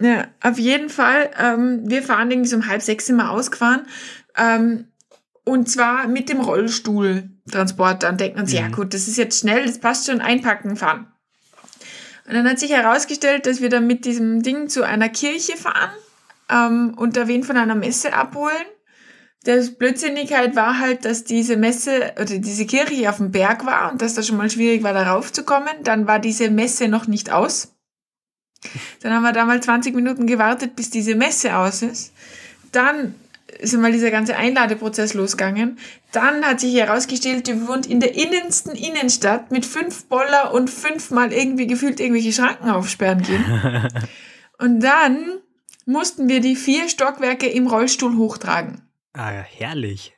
ja, 0.01 0.29
auf 0.41 0.59
jeden 0.59 0.91
Fall. 0.91 1.31
Ähm, 1.39 1.83
wir 1.85 2.03
fahren 2.03 2.31
irgendwie 2.31 2.49
so 2.49 2.57
um 2.57 2.69
halb 2.69 2.83
sechs 2.83 3.09
immer 3.09 3.33
ausgefahren. 3.33 3.87
Ähm, 4.37 4.87
und 5.49 5.71
zwar 5.71 6.07
mit 6.07 6.29
dem 6.29 6.41
Rollstuhltransporter 6.41 8.09
und 8.09 8.21
denkt 8.21 8.37
man 8.37 8.47
sich, 8.47 8.61
mhm. 8.61 8.71
ja 8.71 8.75
gut, 8.75 8.95
das 8.95 9.09
ist 9.09 9.17
jetzt 9.17 9.41
schnell, 9.41 9.67
das 9.67 9.79
passt 9.79 10.07
schon, 10.07 10.21
einpacken, 10.21 10.77
fahren. 10.77 11.07
Und 12.27 12.35
dann 12.35 12.49
hat 12.49 12.59
sich 12.59 12.71
herausgestellt, 12.71 13.47
dass 13.47 13.63
wir 13.63 13.71
dann 13.71 13.87
mit 13.87 14.05
diesem 14.05 14.43
Ding 14.43 14.69
zu 14.69 14.83
einer 14.83 15.09
Kirche 15.09 15.57
fahren 15.57 15.91
ähm, 16.51 16.93
und 16.97 17.17
da 17.17 17.27
wen 17.27 17.43
von 17.43 17.57
einer 17.57 17.75
Messe 17.75 18.13
abholen. 18.13 18.67
Der 19.47 19.63
Blödsinnigkeit 19.63 20.55
war 20.55 20.79
halt, 20.79 21.07
dass 21.07 21.25
diese 21.25 21.57
Messe 21.57 22.13
oder 22.17 22.39
diese 22.39 22.67
Kirche 22.67 23.09
auf 23.09 23.17
dem 23.17 23.31
Berg 23.31 23.65
war 23.65 23.91
und 23.91 24.03
dass 24.03 24.15
das 24.15 24.27
schon 24.27 24.37
mal 24.37 24.51
schwierig 24.51 24.83
war, 24.83 24.93
darauf 24.93 25.33
zu 25.33 25.45
kommen. 25.45 25.73
Dann 25.85 26.07
war 26.07 26.19
diese 26.19 26.51
Messe 26.51 26.89
noch 26.89 27.07
nicht 27.07 27.31
aus. 27.31 27.75
Dann 29.01 29.15
haben 29.15 29.23
wir 29.23 29.33
da 29.33 29.47
mal 29.47 29.63
20 29.63 29.95
Minuten 29.95 30.27
gewartet, 30.27 30.77
bis 30.77 30.91
diese 30.91 31.15
Messe 31.15 31.57
aus 31.57 31.81
ist. 31.81 32.13
Dann 32.73 33.15
ist 33.59 33.75
einmal 33.75 33.93
dieser 33.93 34.11
ganze 34.11 34.37
Einladeprozess 34.37 35.15
losgegangen. 35.15 35.79
Dann 36.13 36.45
hat 36.45 36.61
sich 36.61 36.75
herausgestellt, 36.75 37.47
die 37.47 37.67
wohnt 37.67 37.87
in 37.87 38.01
der 38.01 38.15
innensten 38.15 38.73
Innenstadt 38.73 39.51
mit 39.51 39.65
fünf 39.65 40.07
Boller 40.07 40.53
und 40.53 40.71
fünfmal 40.71 41.33
irgendwie 41.33 41.67
gefühlt 41.67 42.01
irgendwelche 42.01 42.33
Schranken 42.33 42.71
aufsperren 42.71 43.23
gehen. 43.23 43.45
und 44.59 44.81
dann 44.81 45.41
mussten 45.87 46.29
wir 46.29 46.41
die 46.41 46.57
vier 46.57 46.89
Stockwerke 46.89 47.49
im 47.49 47.67
Rollstuhl 47.67 48.17
hochtragen. 48.17 48.83
Ah, 49.15 49.31
herrlich. 49.31 50.15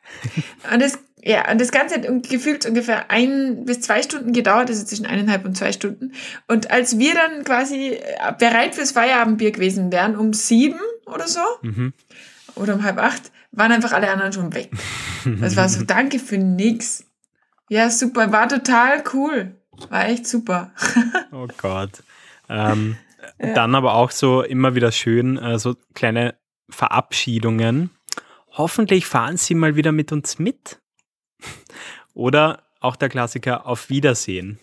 und 0.73 0.83
das, 0.83 0.99
ja, 1.23 1.51
und 1.51 1.61
das 1.61 1.71
Ganze 1.71 1.95
hat 1.97 2.29
gefühlt 2.29 2.67
ungefähr 2.67 3.11
ein 3.11 3.65
bis 3.65 3.81
zwei 3.81 4.03
Stunden 4.03 4.33
gedauert, 4.33 4.69
also 4.69 4.85
zwischen 4.85 5.07
eineinhalb 5.07 5.45
und 5.45 5.57
zwei 5.57 5.73
Stunden. 5.73 6.13
Und 6.49 6.71
als 6.73 6.99
wir 6.99 7.15
dann 7.15 7.45
quasi 7.45 7.99
bereit 8.39 8.75
fürs 8.75 8.91
Feierabendbier 8.91 9.53
gewesen 9.53 9.93
wären, 9.93 10.17
um 10.17 10.33
sieben 10.33 10.81
oder 11.07 11.29
so, 11.29 11.41
mhm 11.63 11.93
oder 12.57 12.75
um 12.75 12.83
halb 12.83 12.99
acht, 12.99 13.31
waren 13.53 13.73
einfach 13.73 13.93
alle 13.93 14.11
anderen 14.11 14.33
schon 14.33 14.55
weg. 14.55 14.71
Das 15.25 15.57
war 15.57 15.69
so, 15.69 15.85
danke 15.87 16.19
für 16.19 16.39
nix. 16.39 17.05
Ja, 17.69 17.91
super, 17.91 18.33
war 18.33 18.49
total 18.49 19.03
cool. 19.13 19.57
War 19.89 20.09
echt 20.09 20.27
super. 20.27 20.73
oh 21.33 21.47
Gott. 21.57 22.03
Ähm, 22.49 22.97
ja. 23.41 23.55
Dann 23.55 23.75
aber 23.75 23.95
auch 23.95 24.11
so 24.11 24.43
immer 24.43 24.75
wieder 24.75 24.93
schön, 24.93 25.39
äh, 25.39 25.59
so 25.59 25.77
kleine 25.95 26.35
Verabschiedungen. 26.69 27.91
Hoffentlich 28.53 29.07
fahren 29.07 29.37
Sie 29.37 29.55
mal 29.55 29.77
wieder 29.77 29.93
mit 29.93 30.13
uns 30.13 30.39
mit. 30.39 30.81
Oder 32.15 32.65
auch 32.81 32.97
der 32.97 33.09
Klassiker 33.09 33.67
Auf 33.67 33.89
Wiedersehen. 33.89 34.59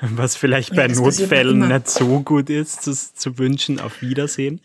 Was 0.00 0.36
vielleicht 0.36 0.76
bei 0.76 0.86
ja, 0.86 0.94
Notfällen 0.94 1.68
nicht 1.68 1.88
so 1.88 2.20
gut 2.20 2.50
ist, 2.50 2.82
zu, 2.82 2.92
zu 2.92 3.38
wünschen, 3.38 3.80
auf 3.80 4.02
Wiedersehen. 4.02 4.60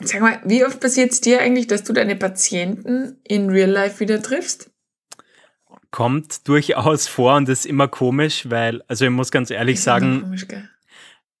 Sag 0.00 0.20
mal, 0.20 0.40
wie 0.44 0.64
oft 0.64 0.80
passiert 0.80 1.12
es 1.12 1.20
dir 1.20 1.40
eigentlich, 1.40 1.66
dass 1.66 1.84
du 1.84 1.92
deine 1.92 2.16
Patienten 2.16 3.20
in 3.24 3.50
Real 3.50 3.70
Life 3.70 4.00
wieder 4.00 4.22
triffst? 4.22 4.70
Kommt 5.90 6.48
durchaus 6.48 7.06
vor 7.06 7.36
und 7.36 7.48
ist 7.48 7.66
immer 7.66 7.88
komisch, 7.88 8.48
weil, 8.48 8.82
also 8.88 9.04
ich 9.04 9.10
muss 9.10 9.30
ganz 9.30 9.50
ehrlich 9.50 9.74
ist 9.74 9.84
sagen, 9.84 10.22
komisch, 10.22 10.46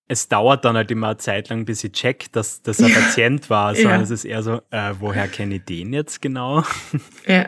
es 0.08 0.28
dauert 0.28 0.64
dann 0.64 0.76
halt 0.76 0.90
immer 0.90 1.08
eine 1.08 1.16
Zeit 1.16 1.48
lang, 1.48 1.64
bis 1.64 1.82
ich 1.82 1.92
check, 1.92 2.30
dass 2.32 2.60
das 2.60 2.80
ein 2.80 2.90
ja. 2.90 2.98
Patient 2.98 3.48
war. 3.48 3.74
sondern 3.74 4.00
ja. 4.00 4.02
es 4.02 4.10
ist 4.10 4.24
eher 4.24 4.42
so, 4.42 4.60
äh, 4.70 4.92
woher 5.00 5.26
kenne 5.26 5.56
ich 5.56 5.64
den 5.64 5.92
jetzt 5.92 6.20
genau? 6.20 6.64
Ja. 7.26 7.46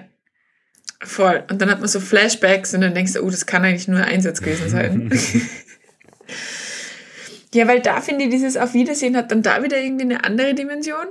Voll. 1.03 1.45
Und 1.51 1.61
dann 1.61 1.71
hat 1.71 1.81
man 1.81 1.89
so 1.89 2.01
Flashbacks 2.01 2.73
und 2.73 2.81
dann 2.81 2.95
denkst 2.95 3.13
du, 3.13 3.21
oh, 3.21 3.29
das 3.29 3.45
kann 3.45 3.63
eigentlich 3.63 3.89
nur 3.89 3.99
ein 3.99 4.05
Einsatz 4.05 4.41
gewesen 4.41 4.71
sein. 4.71 5.11
ja, 7.55 7.69
weil 7.69 7.81
da 7.81 8.01
finde 8.01 8.25
ich, 8.25 8.31
dieses 8.31 8.57
Auf 8.57 8.75
Wiedersehen 8.75 9.17
hat 9.17 9.31
dann 9.31 9.43
da 9.43 9.63
wieder 9.63 9.81
irgendwie 9.81 10.05
eine 10.05 10.25
andere 10.25 10.55
Dimension. 10.55 11.07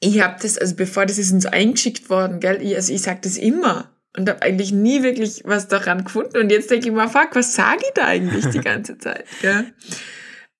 Ich 0.00 0.20
habe 0.20 0.36
das, 0.40 0.58
also 0.58 0.76
bevor 0.76 1.06
das 1.06 1.18
ist 1.18 1.32
uns 1.32 1.46
eingeschickt 1.46 2.10
worden, 2.10 2.40
gell, 2.40 2.62
ich, 2.62 2.76
also 2.76 2.92
ich 2.92 3.02
sage 3.02 3.20
das 3.22 3.36
immer 3.36 3.90
und 4.16 4.28
habe 4.28 4.42
eigentlich 4.42 4.72
nie 4.72 5.02
wirklich 5.02 5.42
was 5.44 5.68
daran 5.68 6.04
gefunden. 6.04 6.38
Und 6.38 6.50
jetzt 6.50 6.70
denke 6.70 6.88
ich 6.88 6.94
mal, 6.94 7.08
fuck, 7.08 7.30
was 7.34 7.54
sage 7.54 7.80
ich 7.82 7.94
da 7.94 8.04
eigentlich 8.04 8.46
die 8.46 8.60
ganze 8.64 8.98
Zeit? 8.98 9.24
Gell? 9.40 9.72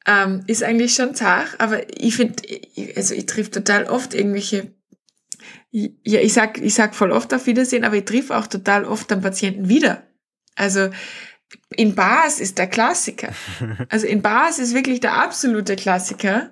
Ähm, 0.06 0.42
ist 0.46 0.62
eigentlich 0.62 0.94
schon 0.94 1.14
zart, 1.14 1.56
aber 1.58 1.82
ich 2.00 2.16
finde, 2.16 2.42
also 2.96 3.14
ich 3.14 3.26
triff 3.26 3.50
total 3.50 3.84
oft 3.84 4.14
irgendwelche 4.14 4.72
ja, 5.70 6.20
ich 6.20 6.32
sag, 6.32 6.58
ich 6.58 6.74
sag 6.74 6.94
voll 6.94 7.12
oft 7.12 7.32
auf 7.34 7.46
Wiedersehen, 7.46 7.84
aber 7.84 7.96
ich 7.96 8.06
triff 8.06 8.30
auch 8.30 8.46
total 8.46 8.84
oft 8.84 9.10
dann 9.10 9.20
Patienten 9.20 9.68
wieder. 9.68 10.02
Also 10.54 10.88
in 11.70 11.94
Bars 11.94 12.40
ist 12.40 12.58
der 12.58 12.66
Klassiker. 12.66 13.32
Also 13.88 14.06
in 14.06 14.22
Bars 14.22 14.58
ist 14.58 14.74
wirklich 14.74 15.00
der 15.00 15.14
absolute 15.14 15.76
Klassiker. 15.76 16.50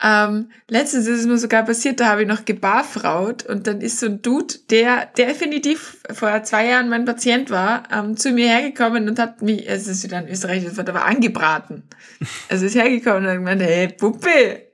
Ähm, 0.00 0.50
letztens 0.68 1.08
ist 1.08 1.20
es 1.20 1.26
mir 1.26 1.38
sogar 1.38 1.64
passiert, 1.64 1.98
da 1.98 2.06
habe 2.06 2.22
ich 2.22 2.28
noch 2.28 2.44
gebarfraut 2.44 3.44
und 3.44 3.66
dann 3.66 3.80
ist 3.80 3.98
so 3.98 4.06
ein 4.06 4.22
Dude, 4.22 4.54
der 4.70 5.06
definitiv 5.06 5.98
vor 6.12 6.40
zwei 6.44 6.66
Jahren 6.66 6.88
mein 6.88 7.04
Patient 7.04 7.50
war, 7.50 7.82
ähm, 7.92 8.16
zu 8.16 8.30
mir 8.30 8.48
hergekommen 8.48 9.08
und 9.08 9.18
hat 9.18 9.42
mich, 9.42 9.68
es 9.68 9.88
ist 9.88 10.04
wieder 10.04 10.18
ein 10.18 10.28
österreichisches 10.28 10.76
Wort, 10.76 10.88
aber 10.88 11.04
angebraten. 11.04 11.82
Also 12.48 12.66
ist 12.66 12.76
hergekommen 12.76 13.24
und 13.24 13.28
hat 13.28 13.36
gemeint, 13.38 13.62
hey, 13.62 13.88
Puppe. 13.88 14.68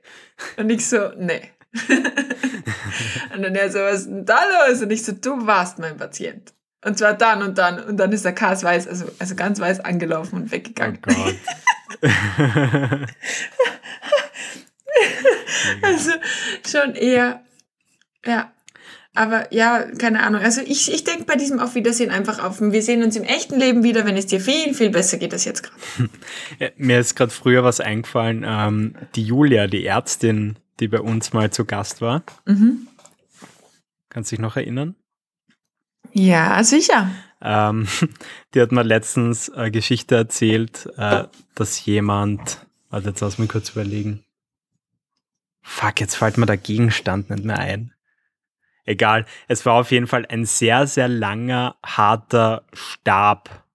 Und 0.57 0.69
ich 0.69 0.87
so, 0.87 1.09
nee. 1.17 1.51
und 3.35 3.41
dann 3.41 3.55
er 3.55 3.71
so, 3.71 3.79
was 3.79 4.01
ist 4.01 4.07
denn 4.07 4.25
da 4.25 4.39
los? 4.67 4.81
Und 4.81 4.91
ich 4.91 5.03
so, 5.03 5.11
du 5.11 5.45
warst 5.45 5.79
mein 5.79 5.97
Patient. 5.97 6.53
Und 6.85 6.97
zwar 6.99 7.15
dann 7.15 7.41
und 7.41 7.57
dann. 7.57 7.83
Und 7.83 7.97
dann 7.97 8.11
ist 8.11 8.25
der 8.25 8.33
Kas 8.33 8.63
weiß, 8.63 8.87
also, 8.87 9.05
also 9.17 9.35
ganz 9.35 9.59
weiß 9.59 9.79
angelaufen 9.79 10.35
und 10.35 10.51
weggegangen. 10.51 10.99
Oh 11.07 11.13
Gott. 11.13 11.35
also 15.81 16.11
schon 16.69 16.93
eher, 16.93 17.41
ja. 18.23 18.51
Aber 19.15 19.51
ja, 19.51 19.87
keine 19.97 20.21
Ahnung. 20.21 20.41
Also 20.41 20.61
ich, 20.61 20.93
ich 20.93 21.03
denke 21.03 21.23
bei 21.23 21.37
diesem 21.37 21.59
Auf 21.59 21.73
Wiedersehen 21.73 22.11
einfach 22.11 22.43
auf. 22.43 22.61
Wir 22.61 22.83
sehen 22.83 23.01
uns 23.01 23.15
im 23.15 23.23
echten 23.23 23.57
Leben 23.57 23.81
wieder, 23.81 24.05
wenn 24.05 24.17
es 24.17 24.27
dir 24.27 24.39
viel, 24.39 24.75
viel 24.75 24.91
besser 24.91 25.17
geht 25.17 25.33
als 25.33 25.45
jetzt 25.45 25.63
gerade. 25.63 25.75
Ja, 26.59 26.69
mir 26.77 26.99
ist 26.99 27.15
gerade 27.15 27.31
früher 27.31 27.63
was 27.63 27.79
eingefallen. 27.79 28.45
Ähm, 28.47 28.95
die 29.15 29.23
Julia, 29.23 29.65
die 29.65 29.87
Ärztin, 29.87 30.59
die 30.79 30.87
bei 30.87 30.99
uns 30.99 31.33
mal 31.33 31.49
zu 31.49 31.65
Gast 31.65 32.01
war. 32.01 32.23
Mhm. 32.45 32.87
Kannst 34.09 34.31
du 34.31 34.35
dich 34.35 34.41
noch 34.41 34.55
erinnern? 34.55 34.95
Ja, 36.13 36.63
sicher. 36.63 37.09
Ähm, 37.41 37.87
die 38.53 38.61
hat 38.61 38.71
mir 38.71 38.83
letztens 38.83 39.49
eine 39.49 39.71
Geschichte 39.71 40.15
erzählt, 40.15 40.89
äh, 40.97 41.25
dass 41.53 41.85
jemand, 41.85 42.65
warte, 42.89 43.09
jetzt 43.09 43.21
lass 43.21 43.37
mich 43.37 43.49
kurz 43.49 43.69
überlegen. 43.69 44.23
Fuck, 45.61 45.99
jetzt 45.99 46.15
fällt 46.15 46.37
mir 46.37 46.45
der 46.45 46.57
Gegenstand 46.57 47.29
nicht 47.29 47.43
mehr 47.43 47.59
ein. 47.59 47.91
Egal, 48.85 49.25
es 49.47 49.65
war 49.65 49.73
auf 49.73 49.91
jeden 49.91 50.05
Fall 50.05 50.27
ein 50.29 50.45
sehr, 50.45 50.85
sehr 50.85 51.07
langer, 51.07 51.75
harter 51.83 52.63
Stab, 52.71 53.65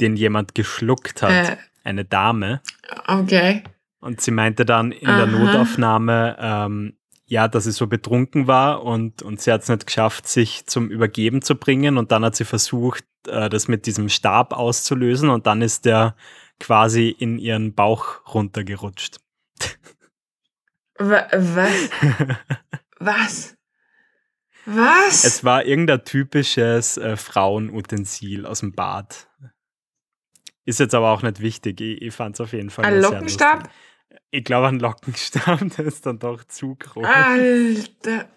den 0.00 0.16
jemand 0.16 0.54
geschluckt 0.54 1.22
hat. 1.22 1.50
Äh, 1.50 1.56
Eine 1.82 2.04
Dame. 2.04 2.60
Okay. 3.06 3.64
Und 3.98 4.20
sie 4.20 4.30
meinte 4.30 4.64
dann 4.64 4.92
in 4.92 5.08
Aha. 5.08 5.16
der 5.16 5.26
Notaufnahme, 5.26 6.36
ähm, 6.38 6.96
ja, 7.30 7.46
dass 7.46 7.62
sie 7.62 7.70
so 7.70 7.86
betrunken 7.86 8.48
war 8.48 8.82
und, 8.82 9.22
und 9.22 9.40
sie 9.40 9.52
hat 9.52 9.62
es 9.62 9.68
nicht 9.68 9.86
geschafft, 9.86 10.26
sich 10.26 10.66
zum 10.66 10.90
Übergeben 10.90 11.42
zu 11.42 11.54
bringen. 11.54 11.96
Und 11.96 12.10
dann 12.10 12.24
hat 12.24 12.34
sie 12.34 12.44
versucht, 12.44 13.04
äh, 13.28 13.48
das 13.48 13.68
mit 13.68 13.86
diesem 13.86 14.08
Stab 14.08 14.52
auszulösen 14.52 15.30
und 15.30 15.46
dann 15.46 15.62
ist 15.62 15.84
der 15.84 16.16
quasi 16.58 17.08
in 17.08 17.38
ihren 17.38 17.72
Bauch 17.72 18.34
runtergerutscht. 18.34 19.18
Was? 20.98 21.32
Was? 22.98 23.56
Was? 24.66 25.24
Es 25.24 25.44
war 25.44 25.64
irgendein 25.64 26.04
typisches 26.04 26.96
äh, 26.96 27.16
Frauenutensil 27.16 28.44
aus 28.44 28.60
dem 28.60 28.72
Bad. 28.72 29.28
Ist 30.64 30.80
jetzt 30.80 30.96
aber 30.96 31.12
auch 31.12 31.22
nicht 31.22 31.40
wichtig. 31.40 31.80
Ich, 31.80 32.02
ich 32.02 32.12
fand 32.12 32.34
es 32.34 32.40
auf 32.40 32.52
jeden 32.52 32.70
Fall. 32.70 32.84
Ein 32.84 33.00
Lockenstab? 33.00 33.70
Ich 34.30 34.44
glaube, 34.44 34.68
ein 34.68 34.78
Lockenstab, 34.78 35.60
der 35.76 35.86
ist 35.86 36.06
dann 36.06 36.18
doch 36.18 36.44
zu 36.44 36.76
groß. 36.76 37.04
Alter. 37.04 38.28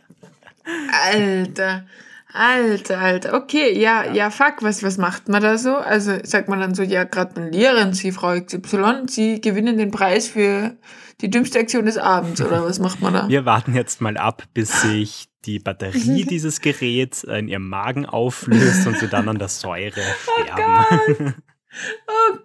Alter. 0.92 1.86
Alter, 2.34 3.00
Alter. 3.00 3.34
Okay, 3.36 3.80
ja, 3.80 4.12
ja, 4.12 4.32
fuck, 4.32 4.56
was, 4.62 4.82
was 4.82 4.98
macht 4.98 5.30
man 5.30 5.44
da 5.44 5.60
so? 5.60 5.76
Also 5.76 6.18
sagt 6.24 6.50
man 6.50 6.60
dann 6.60 6.74
so, 6.74 6.82
ja, 6.82 7.04
gratulieren 7.04 7.94
Sie, 7.94 8.12
Frau 8.12 8.40
XY, 8.40 9.04
Sie 9.08 9.40
gewinnen 9.40 9.78
den 9.78 9.92
Preis 9.92 10.30
für 10.30 10.76
die 11.22 11.30
dümmste 11.30 11.60
Aktion 11.60 11.86
des 11.86 12.00
Abends, 12.00 12.42
oder 12.42 12.66
was 12.66 12.80
macht 12.80 13.02
man 13.02 13.14
da? 13.14 13.30
Wir 13.30 13.46
warten 13.46 13.76
jetzt 13.76 14.02
mal 14.02 14.18
ab, 14.18 14.44
bis 14.56 14.82
sich 14.82 15.30
die 15.46 15.60
Batterie 15.60 16.26
dieses 16.26 16.60
Geräts 16.62 17.24
in 17.24 17.50
ihrem 17.50 17.70
Magen 17.70 18.06
auflöst 18.08 18.88
und 18.88 18.98
sie 18.98 19.10
dann 19.10 19.30
an 19.30 19.38
der 19.38 19.50
Säure 19.50 20.02
sterben. 20.24 21.36
Oh 21.36 21.42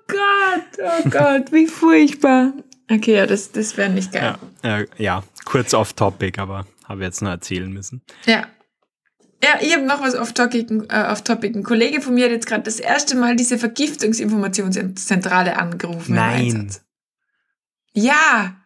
Gott, 0.07 0.79
oh 0.79 1.09
Gott, 1.11 1.53
wie 1.53 1.67
furchtbar. 1.67 2.53
Okay, 2.91 3.17
ja, 3.17 3.27
das, 3.27 3.53
das 3.53 3.77
wäre 3.77 3.91
nicht 3.91 4.13
geil. 4.13 4.37
Ja, 4.63 4.79
äh, 4.79 4.87
ja, 4.97 5.23
kurz 5.45 5.75
off-topic, 5.75 6.41
aber 6.41 6.67
habe 6.87 7.03
jetzt 7.05 7.21
nur 7.21 7.31
erzählen 7.31 7.71
müssen. 7.71 8.03
Ja. 8.25 8.47
Ja, 9.43 9.51
ich 9.61 9.73
habe 9.73 9.85
noch 9.85 10.01
was 10.01 10.15
off-topic. 10.17 10.73
Äh, 10.89 11.13
off 11.13 11.21
-topic. 11.21 11.55
Ein 11.55 11.63
Kollege 11.63 12.01
von 12.01 12.15
mir 12.15 12.25
hat 12.25 12.33
jetzt 12.33 12.47
gerade 12.47 12.65
das 12.65 12.81
erste 12.81 13.17
Mal 13.17 13.37
diese 13.37 13.59
Vergiftungsinformationszentrale 13.59 15.57
angerufen. 15.57 16.15
Nein. 16.15 16.75
Ja. 17.93 18.57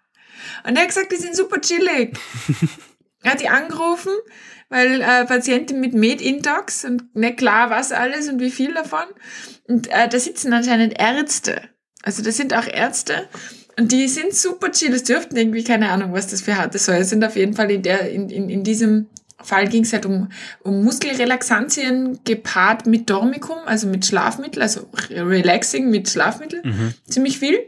Und 0.64 0.76
er 0.76 0.82
hat 0.82 0.88
gesagt, 0.88 1.12
die 1.12 1.16
sind 1.16 1.36
super 1.36 1.60
chillig. 1.60 2.16
er 3.22 3.32
hat 3.32 3.40
die 3.40 3.48
angerufen, 3.48 4.12
weil 4.72 5.02
äh, 5.02 5.26
Patienten 5.26 5.80
mit 5.80 5.92
Med-Intox 5.92 6.86
und 6.86 7.14
nicht 7.14 7.36
klar 7.36 7.68
was 7.68 7.92
alles 7.92 8.28
und 8.28 8.40
wie 8.40 8.50
viel 8.50 8.72
davon. 8.72 9.04
Und 9.68 9.88
äh, 9.88 10.08
da 10.08 10.18
sitzen 10.18 10.52
anscheinend 10.52 10.98
Ärzte. 10.98 11.60
Also 12.02 12.22
das 12.22 12.38
sind 12.38 12.54
auch 12.54 12.66
Ärzte. 12.66 13.28
Und 13.78 13.92
die 13.92 14.08
sind 14.08 14.34
super 14.34 14.72
chill. 14.72 14.94
Es 14.94 15.04
dürften 15.04 15.36
irgendwie 15.36 15.62
keine 15.62 15.90
Ahnung, 15.90 16.12
was 16.14 16.26
das 16.26 16.40
für 16.40 16.56
harte 16.56 16.78
Säure 16.78 17.04
sind. 17.04 17.22
Auf 17.24 17.36
jeden 17.36 17.54
Fall 17.54 17.70
in 17.70 17.82
der, 17.82 18.10
in, 18.10 18.30
in, 18.30 18.48
in 18.48 18.64
diesem 18.64 19.08
Fall 19.42 19.68
ging 19.68 19.82
es 19.82 19.92
halt 19.92 20.06
um, 20.06 20.28
um 20.62 20.82
Muskelrelaxantien 20.84 22.20
gepaart 22.24 22.86
mit 22.86 23.10
Dormicum, 23.10 23.58
also 23.66 23.86
mit 23.88 24.06
Schlafmittel, 24.06 24.62
also 24.62 24.88
Relaxing 25.10 25.90
mit 25.90 26.08
Schlafmittel. 26.08 26.62
Mhm. 26.64 26.94
Ziemlich 27.08 27.38
viel. 27.38 27.58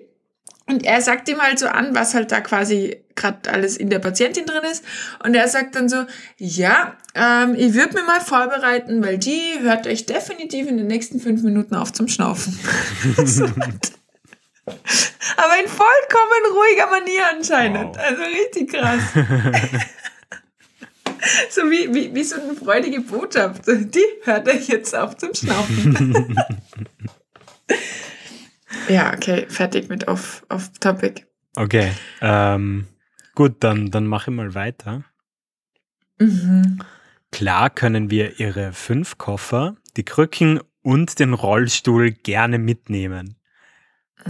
Und 0.66 0.84
er 0.84 1.02
sagt 1.02 1.28
ihm 1.28 1.42
halt 1.42 1.58
so 1.58 1.66
an, 1.66 1.94
was 1.94 2.14
halt 2.14 2.32
da 2.32 2.40
quasi 2.40 3.04
gerade 3.16 3.50
alles 3.50 3.76
in 3.76 3.90
der 3.90 3.98
Patientin 3.98 4.46
drin 4.46 4.62
ist. 4.70 4.82
Und 5.22 5.34
er 5.34 5.46
sagt 5.48 5.76
dann 5.76 5.90
so, 5.90 6.06
ja, 6.38 6.96
ähm, 7.14 7.54
ich 7.56 7.74
würde 7.74 7.92
mir 7.94 8.04
mal 8.04 8.20
vorbereiten, 8.20 9.04
weil 9.04 9.18
die 9.18 9.58
hört 9.60 9.86
euch 9.86 10.06
definitiv 10.06 10.66
in 10.66 10.78
den 10.78 10.86
nächsten 10.86 11.20
fünf 11.20 11.42
Minuten 11.42 11.74
auf 11.74 11.92
zum 11.92 12.08
Schnaufen. 12.08 12.58
Aber 15.36 15.58
in 15.60 15.68
vollkommen 15.68 16.46
ruhiger 16.52 16.86
Manier 16.90 17.28
anscheinend. 17.36 17.96
Wow. 17.96 18.02
Also 18.02 18.22
richtig 18.22 18.72
krass. 18.72 19.02
so 21.50 21.70
wie, 21.70 21.92
wie, 21.94 22.14
wie 22.14 22.24
so 22.24 22.40
eine 22.40 22.54
freudige 22.54 23.02
Botschaft. 23.02 23.66
Die 23.66 24.06
hört 24.22 24.48
euch 24.48 24.68
jetzt 24.68 24.94
auf 24.94 25.14
zum 25.16 25.34
Schnaufen. 25.34 26.38
ja, 28.88 29.12
okay, 29.14 29.46
fertig 29.48 29.88
mit 29.88 30.08
off, 30.08 30.44
off 30.48 30.70
Topic. 30.80 31.24
Okay. 31.56 31.92
Ähm, 32.20 32.86
Gut, 33.34 33.56
dann, 33.60 33.90
dann 33.90 34.06
mache 34.06 34.30
ich 34.30 34.36
mal 34.36 34.54
weiter. 34.54 35.04
Mhm. 36.18 36.80
Klar 37.32 37.70
können 37.70 38.10
wir 38.10 38.38
Ihre 38.38 38.72
fünf 38.72 39.18
Koffer, 39.18 39.76
die 39.96 40.04
Krücken 40.04 40.60
und 40.82 41.18
den 41.18 41.34
Rollstuhl 41.34 42.12
gerne 42.12 42.58
mitnehmen. 42.58 43.36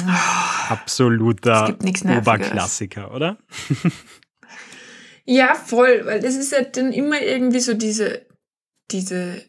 Oh, 0.00 0.70
Absoluter. 0.70 1.76
Oberklassiker, 1.78 3.14
oder? 3.14 3.38
Ja, 5.26 5.54
voll, 5.54 6.04
weil 6.04 6.20
das 6.20 6.34
ist 6.34 6.52
ja 6.52 6.62
dann 6.64 6.92
immer 6.92 7.20
irgendwie 7.23 7.61
so 7.61 7.73
diese, 7.73 8.26
diese, 8.90 9.42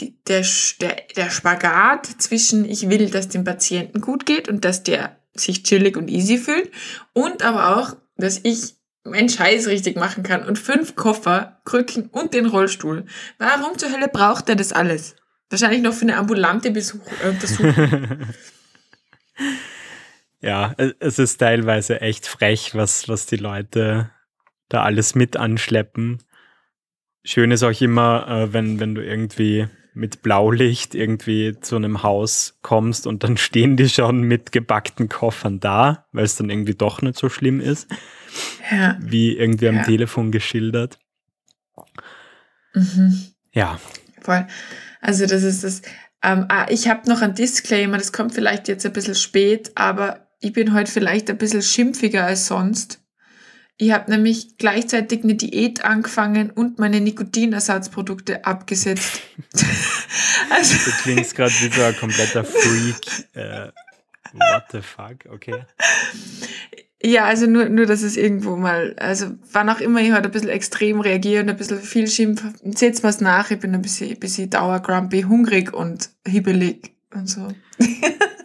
der, 0.00 0.44
der, 0.80 0.96
der 1.16 1.30
Spagat 1.30 2.06
zwischen, 2.18 2.64
ich 2.64 2.88
will, 2.88 3.10
dass 3.10 3.28
dem 3.28 3.44
Patienten 3.44 4.00
gut 4.00 4.26
geht 4.26 4.48
und 4.48 4.64
dass 4.64 4.82
der 4.82 5.16
sich 5.34 5.62
chillig 5.62 5.96
und 5.96 6.08
easy 6.08 6.38
fühlt 6.38 6.70
und 7.12 7.42
aber 7.42 7.76
auch, 7.76 7.96
dass 8.16 8.40
ich 8.42 8.74
meinen 9.04 9.28
Scheiß 9.28 9.66
richtig 9.66 9.96
machen 9.96 10.22
kann 10.22 10.44
und 10.44 10.58
fünf 10.58 10.94
Koffer, 10.94 11.60
Krücken 11.64 12.06
und 12.06 12.34
den 12.34 12.46
Rollstuhl. 12.46 13.04
Warum 13.38 13.76
zur 13.78 13.92
Hölle 13.92 14.08
braucht 14.08 14.48
er 14.48 14.56
das 14.56 14.72
alles? 14.72 15.16
Wahrscheinlich 15.50 15.82
noch 15.82 15.92
für 15.92 16.02
eine 16.02 16.16
ambulante 16.16 16.70
Besuch 16.70 17.06
äh, 17.22 17.28
Untersuchung. 17.28 18.26
Ja, 20.42 20.74
es 20.98 21.20
ist 21.20 21.38
teilweise 21.38 22.00
echt 22.00 22.26
frech, 22.26 22.74
was, 22.74 23.08
was 23.08 23.26
die 23.26 23.36
Leute 23.36 24.10
da 24.68 24.82
alles 24.82 25.14
mit 25.14 25.36
anschleppen. 25.36 26.20
Schön 27.24 27.52
ist 27.52 27.62
auch 27.62 27.80
immer, 27.80 28.26
äh, 28.28 28.52
wenn, 28.52 28.80
wenn 28.80 28.96
du 28.96 29.04
irgendwie 29.04 29.68
mit 29.94 30.22
Blaulicht 30.22 30.94
irgendwie 30.94 31.56
zu 31.60 31.76
einem 31.76 32.02
Haus 32.02 32.58
kommst 32.62 33.06
und 33.06 33.24
dann 33.24 33.36
stehen 33.36 33.76
die 33.76 33.88
schon 33.88 34.22
mit 34.22 34.52
gebackten 34.52 35.08
Koffern 35.08 35.60
da, 35.60 36.06
weil 36.12 36.24
es 36.24 36.36
dann 36.36 36.50
irgendwie 36.50 36.74
doch 36.74 37.02
nicht 37.02 37.18
so 37.18 37.28
schlimm 37.28 37.60
ist, 37.60 37.88
ja. 38.70 38.96
wie 39.00 39.36
irgendwie 39.36 39.68
am 39.68 39.76
Ja. 39.76 39.82
Telefon 39.82 40.32
geschildert. 40.32 40.98
Mhm. 42.74 43.26
Ja, 43.52 43.78
Voll. 44.22 44.46
Also 45.00 45.26
das 45.26 45.42
ist 45.42 45.64
das. 45.64 45.82
Ähm, 46.22 46.46
ah, 46.48 46.66
ich 46.68 46.88
habe 46.88 47.08
noch 47.08 47.20
ein 47.22 47.34
Disclaimer, 47.34 47.98
das 47.98 48.12
kommt 48.12 48.32
vielleicht 48.34 48.68
jetzt 48.68 48.86
ein 48.86 48.92
bisschen 48.92 49.16
spät, 49.16 49.72
aber 49.74 50.28
ich 50.40 50.52
bin 50.52 50.72
heute 50.72 50.90
vielleicht 50.90 51.28
ein 51.28 51.38
bisschen 51.38 51.62
schimpfiger 51.62 52.24
als 52.24 52.46
sonst. 52.46 53.01
Ich 53.82 53.90
habe 53.90 54.08
nämlich 54.12 54.58
gleichzeitig 54.58 55.24
eine 55.24 55.34
Diät 55.34 55.84
angefangen 55.84 56.50
und 56.50 56.78
meine 56.78 57.00
Nikotinersatzprodukte 57.00 58.44
abgesetzt. 58.44 59.20
also, 60.50 60.76
du 60.84 60.96
klingst 61.02 61.34
gerade 61.34 61.50
wie 61.50 61.68
so 61.68 61.82
ein 61.82 61.96
kompletter 61.96 62.44
Freak. 62.44 63.26
Äh, 63.32 63.72
what 64.34 64.66
the 64.70 64.82
fuck? 64.82 65.26
Okay. 65.32 65.64
ja, 67.02 67.24
also 67.24 67.46
nur, 67.46 67.70
nur, 67.70 67.86
dass 67.86 68.02
es 68.02 68.16
irgendwo 68.16 68.54
mal, 68.54 68.94
also 69.00 69.32
wann 69.50 69.68
auch 69.68 69.80
immer 69.80 70.00
ich 70.00 70.12
heute 70.12 70.26
ein 70.26 70.30
bisschen 70.30 70.50
extrem 70.50 71.00
reagiere 71.00 71.42
und 71.42 71.50
ein 71.50 71.56
bisschen 71.56 71.80
viel 71.80 72.06
schimpf, 72.06 72.44
seht's 72.62 73.02
mir's 73.02 73.20
nach, 73.20 73.50
ich 73.50 73.58
bin 73.58 73.74
ein 73.74 73.82
bisschen, 73.82 74.16
bisschen 74.20 74.48
dauergrumpy, 74.48 75.22
hungrig 75.22 75.72
und 75.72 76.10
hibbelig 76.24 76.92
und 77.12 77.28
so. 77.28 77.48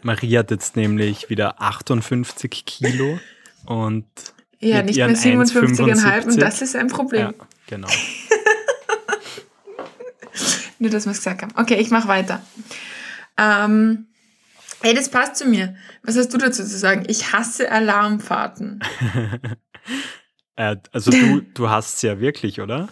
Maria 0.01 0.39
hat 0.39 0.49
jetzt 0.49 0.75
nämlich 0.75 1.29
wieder 1.29 1.61
58 1.61 2.65
Kilo 2.65 3.19
und 3.67 4.07
Ja, 4.59 4.77
Mit 4.77 4.87
nicht 4.87 4.97
mehr 4.97 5.09
57,5 5.09 5.59
und 5.59 5.79
1,75. 6.33 6.39
das 6.39 6.61
ist 6.61 6.75
ein 6.75 6.87
Problem. 6.87 7.33
ja, 7.37 7.45
genau. 7.67 7.87
Nur, 10.79 10.89
dass 10.91 11.05
wir 11.05 11.11
es 11.11 11.17
gesagt 11.17 11.41
haben. 11.41 11.53
Okay, 11.55 11.75
ich 11.75 11.89
mache 11.89 12.07
weiter. 12.07 12.41
Ähm, 13.37 14.07
ey, 14.81 14.93
das 14.93 15.09
passt 15.09 15.35
zu 15.37 15.45
mir. 15.45 15.75
Was 16.03 16.17
hast 16.17 16.33
du 16.33 16.37
dazu 16.37 16.63
zu 16.63 16.77
sagen? 16.77 17.03
Ich 17.07 17.33
hasse 17.33 17.71
Alarmfahrten. 17.71 18.79
Äh, 20.59 20.77
also 20.91 21.11
du, 21.11 21.41
du 21.53 21.69
hast 21.69 21.97
es 21.97 22.01
ja 22.01 22.19
wirklich, 22.19 22.59
oder? 22.59 22.89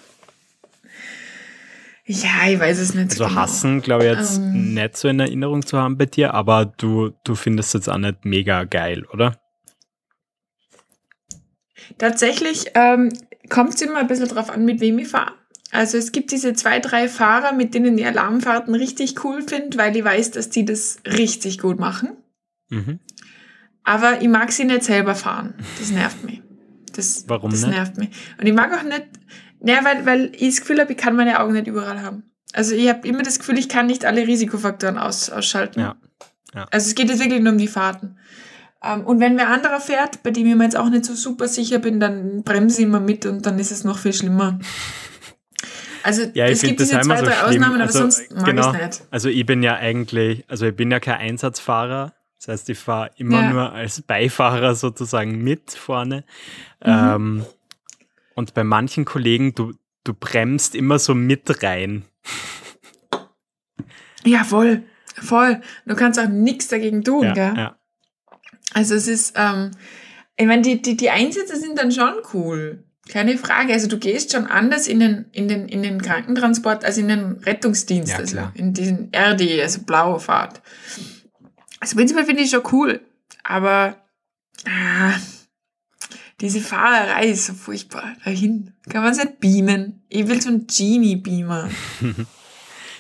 Ja, 2.06 2.48
ich 2.48 2.60
weiß 2.60 2.78
es 2.78 2.94
nicht 2.94 3.12
so 3.12 3.24
Also 3.24 3.34
genau. 3.34 3.42
hassen, 3.42 3.82
glaube 3.82 4.06
ich, 4.06 4.12
jetzt 4.16 4.38
Ähm. 4.38 4.76
nicht 4.76 4.96
so 4.96 5.08
in 5.08 5.20
Erinnerung 5.20 5.66
zu 5.66 5.80
haben 5.80 5.98
bei 5.98 6.06
dir, 6.06 6.36
aber 6.36 6.66
du, 6.66 7.10
du 7.24 7.34
findest 7.34 7.70
es 7.70 7.74
jetzt 7.74 7.90
auch 7.90 7.98
nicht 7.98 8.24
mega 8.24 8.66
geil, 8.66 9.04
oder? 9.12 9.40
Tatsächlich 11.98 12.72
ähm, 12.74 13.12
kommt 13.50 13.76
es 13.76 13.82
immer 13.82 13.98
ein 13.98 14.08
bisschen 14.08 14.28
drauf 14.28 14.50
an, 14.50 14.66
mit 14.66 14.80
wem 14.80 15.00
ich 15.00 15.08
fahre. 15.08 15.34
Also 15.72 15.98
es 15.98 16.12
gibt 16.12 16.32
diese 16.32 16.54
zwei, 16.54 16.80
drei 16.80 17.10
Fahrer, 17.10 17.54
mit 17.54 17.74
denen 17.74 17.98
ich 17.98 18.06
Alarmfahrten 18.06 18.76
richtig 18.76 19.24
cool 19.24 19.42
finde, 19.42 19.78
weil 19.78 19.96
ich 19.96 20.04
weiß, 20.04 20.32
dass 20.32 20.50
die 20.50 20.64
das 20.64 20.98
richtig 21.06 21.60
gut 21.60 21.80
machen. 21.80 22.16
Mhm. 22.70 23.00
Aber 23.84 24.22
ich 24.22 24.30
mag 24.30 24.52
sie 24.52 24.66
nicht 24.66 24.84
selber 24.84 25.16
fahren. 25.16 25.54
Das 25.80 25.92
nervt 25.92 26.24
mich. 26.24 26.42
Das, 26.94 27.26
Warum 27.28 27.52
das 27.52 27.62
nicht? 27.62 27.72
nervt 27.72 27.98
mich. 27.98 28.10
Und 28.40 28.48
ich 28.48 28.54
mag 28.54 28.74
auch 28.74 28.84
nicht, 28.84 29.06
ja, 29.62 29.84
weil, 29.84 30.06
weil 30.06 30.32
ich 30.34 30.56
das 30.56 30.62
Gefühl 30.62 30.80
habe, 30.80 30.94
ich 30.94 30.98
kann 30.98 31.16
meine 31.16 31.40
Augen 31.40 31.54
nicht 31.54 31.68
überall 31.68 32.02
haben. 32.02 32.24
Also 32.54 32.74
ich 32.74 32.88
habe 32.88 33.06
immer 33.08 33.22
das 33.22 33.40
Gefühl, 33.40 33.58
ich 33.60 33.68
kann 33.68 33.88
nicht 33.88 34.06
alle 34.06 34.26
Risikofaktoren 34.26 34.98
aus, 34.98 35.30
ausschalten. 35.30 35.82
Ja. 35.82 35.98
Ja. 36.54 36.68
Also 36.72 36.88
es 36.88 36.96
geht 36.96 37.10
jetzt 37.10 37.20
wirklich 37.20 37.42
nur 37.42 37.52
um 37.52 37.60
die 37.60 37.68
Fahrten. 37.68 38.18
Ähm, 38.86 39.02
und 39.06 39.20
wenn 39.20 39.38
wer 39.38 39.50
anderer 39.50 39.80
fährt, 39.80 40.22
bei 40.24 40.32
dem 40.32 40.46
ich 40.48 40.56
mir 40.56 40.64
jetzt 40.64 40.78
auch 40.78 40.90
nicht 40.90 41.06
so 41.06 41.14
super 41.14 41.48
sicher 41.48 41.80
bin, 41.80 42.00
dann 42.00 42.44
bremse 42.44 42.82
ich 42.82 42.88
immer 42.88 43.00
mit 43.00 43.26
und 43.26 43.46
dann 43.46 43.58
ist 43.60 43.72
es 43.72 43.84
noch 43.84 43.98
viel 43.98 44.14
schlimmer. 44.14 44.60
Also 46.04 46.22
Ja, 46.34 46.46
ich 46.46 46.54
es 46.54 46.62
gibt 46.62 46.80
diese 46.80 47.00
zwei, 47.02 47.18
so 47.18 47.26
drei 47.26 47.32
schlimm. 47.34 47.46
Ausnahmen, 47.64 47.76
aber 47.76 47.84
also, 47.84 48.00
sonst 48.00 48.32
mag 48.32 48.46
genau, 48.46 48.72
ich 48.74 48.80
es 48.80 49.00
nicht. 49.00 49.08
Also 49.12 49.30
ich 49.30 49.46
bin 49.46 49.64
ja 49.64 49.76
eigentlich, 49.76 50.46
also 50.48 50.68
ich 50.68 50.76
bin 50.76 50.92
ja 50.92 51.00
kein 51.00 51.16
Einsatzfahrer. 51.18 52.14
Das 52.38 52.48
heißt, 52.50 52.70
ich 52.70 52.78
fahre 52.78 53.10
immer 53.18 53.42
Ja. 53.42 53.50
nur 53.50 53.72
als 53.72 54.02
Beifahrer 54.04 54.76
sozusagen 54.76 55.42
mit 55.44 55.72
vorne. 55.72 56.18
Mhm. 56.86 56.92
Ähm, 56.92 57.46
und 58.36 58.54
bei 58.54 58.64
manchen 58.64 59.06
Kollegen, 59.06 59.56
du, 59.56 59.74
du 60.04 60.14
bremst 60.14 60.76
immer 60.76 61.00
so 61.00 61.16
mit 61.16 61.64
rein. 61.64 62.04
Ja, 64.24 64.44
voll. 64.44 64.84
Voll. 65.16 65.62
Du 65.86 65.96
kannst 65.96 66.20
auch 66.20 66.28
nichts 66.28 66.68
dagegen 66.68 67.04
tun, 67.04 67.24
Ja, 67.24 67.34
gell? 67.34 67.54
ja. 67.56 67.76
Also 68.76 68.94
es 68.96 69.08
ist, 69.08 69.36
ähm, 69.38 69.72
ich 70.36 70.46
meine, 70.46 70.62
die, 70.62 70.82
die, 70.82 70.98
die 70.98 71.10
Einsätze 71.10 71.58
sind 71.58 71.80
dann 71.80 71.94
schon 71.94 72.14
cool. 72.34 72.84
Keine 73.08 73.38
Frage. 73.38 73.72
Also 73.72 73.88
du 73.88 73.98
gehst 73.98 74.34
schon 74.34 74.48
anders 74.48 74.88
in 74.88 75.00
den, 75.00 75.26
in 75.32 75.48
den, 75.48 75.70
in 75.70 75.82
den 75.82 76.02
Krankentransport 76.02 76.84
als 76.84 76.98
in 76.98 77.08
den 77.08 77.38
Rettungsdienst, 77.38 78.12
Ja, 78.12 78.18
also 78.18 78.38
in 78.54 78.74
diesen 78.74 79.12
RD, 79.16 79.62
also 79.62 79.84
blaue 79.84 80.20
Fahrt. 80.20 80.62
Also 81.80 81.96
prinzipiell 81.96 82.26
finde 82.26 82.42
ich 82.42 82.50
schon 82.50 82.64
cool. 82.74 83.00
Aber 83.46 83.96
ah, 84.68 85.14
diese 86.42 86.60
Fahrerei 86.60 87.28
ist 87.28 87.46
so 87.46 87.54
furchtbar. 87.54 88.18
Dahin 88.26 88.74
kann 88.90 89.04
man 89.04 89.14
es 89.14 89.24
nicht 89.24 89.40
beamen. 89.40 90.04
Ich 90.10 90.28
will 90.28 90.42
so 90.42 90.50
einen 90.50 90.68
Genie-Beamer. 90.68 91.70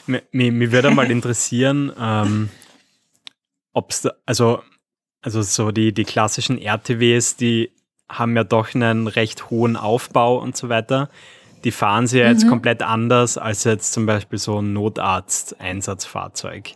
Mir, 0.07 0.21
mir, 0.31 0.51
mir 0.51 0.71
würde 0.71 0.91
mal 0.91 1.09
interessieren, 1.09 1.91
ähm, 1.99 2.49
ob 3.73 3.89
es, 3.89 4.07
also, 4.27 4.61
also 5.25 5.41
so 5.41 5.71
die, 5.71 5.91
die 5.91 6.03
klassischen 6.05 6.59
RTWs, 6.61 7.35
die 7.35 7.71
haben 8.07 8.35
ja 8.37 8.43
doch 8.43 8.75
einen 8.75 9.07
recht 9.07 9.49
hohen 9.49 9.75
Aufbau 9.75 10.37
und 10.37 10.55
so 10.55 10.69
weiter. 10.69 11.09
Die 11.63 11.71
fahren 11.71 12.05
sie 12.05 12.19
ja 12.19 12.27
jetzt 12.29 12.43
Mhm. 12.45 12.49
komplett 12.49 12.83
anders 12.83 13.39
als 13.39 13.63
jetzt 13.63 13.91
zum 13.91 14.05
Beispiel 14.05 14.37
so 14.37 14.61
ein 14.61 14.71
Notarzt-Einsatzfahrzeug. 14.73 16.73